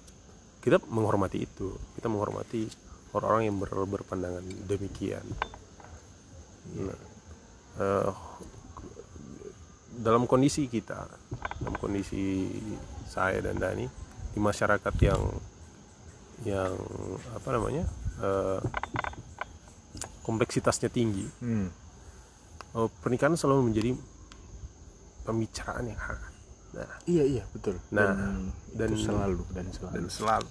Kita 0.64 0.80
menghormati 0.88 1.44
itu. 1.44 1.76
Kita 2.00 2.08
menghormati 2.08 2.66
orang-orang 3.14 3.44
yang 3.50 3.58
ber- 3.62 3.90
berpandangan 3.90 4.44
demikian. 4.66 5.26
Nah, 6.74 7.00
eh, 7.78 8.12
dalam 9.94 10.26
kondisi 10.26 10.66
kita, 10.66 11.06
dalam 11.62 11.78
kondisi 11.78 12.50
saya 13.06 13.46
dan 13.46 13.62
Dani 13.62 13.86
di 14.34 14.40
masyarakat 14.42 14.96
yang 15.06 15.22
yang 16.44 16.74
apa 17.38 17.50
namanya 17.54 17.86
eh, 18.20 18.60
kompleksitasnya 20.26 20.90
tinggi, 20.90 21.30
hmm. 21.46 21.70
eh, 22.74 22.90
pernikahan 23.06 23.38
selalu 23.38 23.70
menjadi 23.70 23.92
pembicaraan 25.24 25.86
yang 25.88 26.02
hangat. 26.02 26.34
Nah, 26.74 26.90
iya 27.06 27.22
iya 27.22 27.44
betul. 27.54 27.78
Nah, 27.94 28.18
dan, 28.74 28.90
dan- 28.90 28.98
selalu 28.98 29.46
dan 29.54 29.70
selalu. 29.70 29.94
dan 29.94 30.06
selalu 30.10 30.50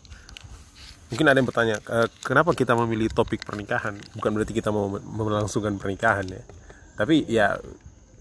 mungkin 1.13 1.29
ada 1.29 1.37
yang 1.37 1.49
bertanya 1.49 1.77
"Eh, 1.85 2.09
kenapa 2.25 2.57
kita 2.57 2.73
memilih 2.73 3.13
topik 3.13 3.45
pernikahan? 3.45 4.01
Bukan 4.17 4.31
berarti 4.33 4.57
kita 4.57 4.73
mau 4.73 4.89
melangsungkan 4.97 5.77
pernikahan 5.77 6.25
ya. 6.25 6.43
Tapi 6.97 7.29
ya 7.29 7.53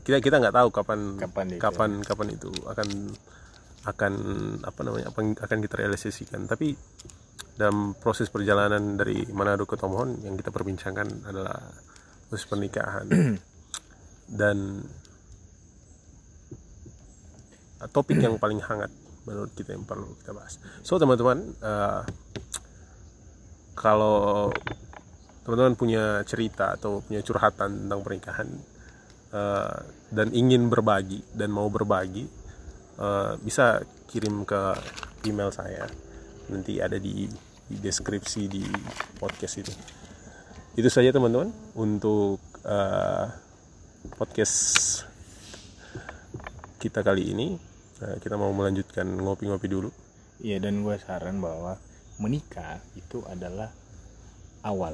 kita 0.03 0.19
kita 0.19 0.43
nggak 0.43 0.55
tahu 0.55 0.69
kapan 0.75 0.99
Kapan 1.15 1.45
itu, 1.55 1.61
kapan 1.61 1.91
kapan 2.03 2.27
itu 2.35 2.51
akan 2.67 2.87
akan 3.81 4.13
apa 4.61 4.79
namanya 4.85 5.09
apa 5.09 5.19
akan 5.41 5.57
kita 5.65 5.75
realisasikan 5.81 6.45
tapi 6.45 6.77
dalam 7.57 7.93
proses 7.97 8.29
perjalanan 8.29 8.97
dari 8.97 9.25
Manado 9.33 9.65
ke 9.65 9.77
Tomohon 9.77 10.21
yang 10.25 10.33
kita 10.37 10.49
perbincangkan 10.49 11.29
adalah 11.29 11.57
proses 12.27 12.47
pernikahan. 12.47 13.05
Dan 14.41 14.79
topik 17.91 18.17
yang 18.21 18.39
paling 18.39 18.61
hangat 18.63 18.89
menurut 19.27 19.51
kita 19.53 19.75
yang 19.75 19.85
perlu 19.85 20.15
kita 20.21 20.33
bahas. 20.33 20.57
So 20.81 20.97
teman-teman, 20.97 21.53
eh, 21.59 22.01
kalau 23.75 24.49
teman-teman 25.41 25.73
punya 25.73 26.03
cerita 26.23 26.77
atau 26.77 27.01
punya 27.01 27.25
curhatan 27.25 27.87
tentang 27.87 28.01
pernikahan 28.05 28.49
eh, 29.33 29.77
dan 30.13 30.27
ingin 30.35 30.69
berbagi 30.69 31.23
dan 31.33 31.49
mau 31.49 31.67
berbagi, 31.71 32.25
eh, 32.99 33.33
bisa 33.41 33.81
kirim 34.11 34.43
ke 34.45 34.75
email 35.25 35.49
saya. 35.49 35.87
Nanti 36.51 36.83
ada 36.83 36.99
di, 36.99 37.25
di 37.65 37.77
deskripsi 37.79 38.41
di 38.51 38.63
podcast 39.17 39.55
itu. 39.63 39.73
Itu 40.75 40.87
saja 40.87 41.11
teman-teman 41.11 41.51
untuk 41.75 42.39
eh, 42.63 43.25
podcast 44.15 44.57
kita 46.81 47.05
kali 47.05 47.33
ini. 47.33 47.47
Eh, 48.01 48.17
kita 48.17 48.33
mau 48.35 48.49
melanjutkan 48.49 49.05
ngopi-ngopi 49.05 49.67
dulu. 49.69 49.89
iya 50.41 50.57
dan 50.57 50.81
gue 50.81 50.97
saran 50.97 51.37
bahwa 51.37 51.77
menikah 52.21 52.77
itu 52.93 53.25
adalah 53.25 53.73
awal 54.61 54.93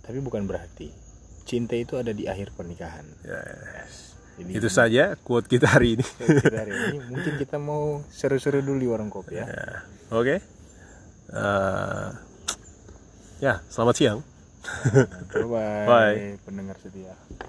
tapi 0.00 0.18
bukan 0.18 0.46
berarti 0.46 0.88
cinta 1.42 1.74
itu 1.74 1.98
ada 1.98 2.10
di 2.10 2.24
akhir 2.24 2.54
pernikahan 2.54 3.04
Yes. 3.20 4.14
jadi 4.38 4.50
Itu 4.54 4.68
saja 4.70 5.18
quote 5.18 5.50
kita 5.50 5.66
hari 5.68 5.98
ini. 5.98 6.06
kita 6.22 6.56
hari 6.56 6.72
ini 6.72 6.96
mungkin 7.04 7.34
kita 7.36 7.58
mau 7.58 8.06
seru-seru 8.06 8.62
dulu 8.62 8.78
di 8.78 8.86
warung 8.86 9.10
kopi 9.10 9.34
ya 9.34 9.44
Ya, 9.44 9.82
Oke. 10.08 10.38
Eh, 11.28 12.08
ya, 13.38 13.60
selamat 13.66 13.94
siang. 13.94 14.18
bye 15.34 15.84
Bye. 15.84 16.40
pendengar 16.40 16.78
setia 16.78 17.12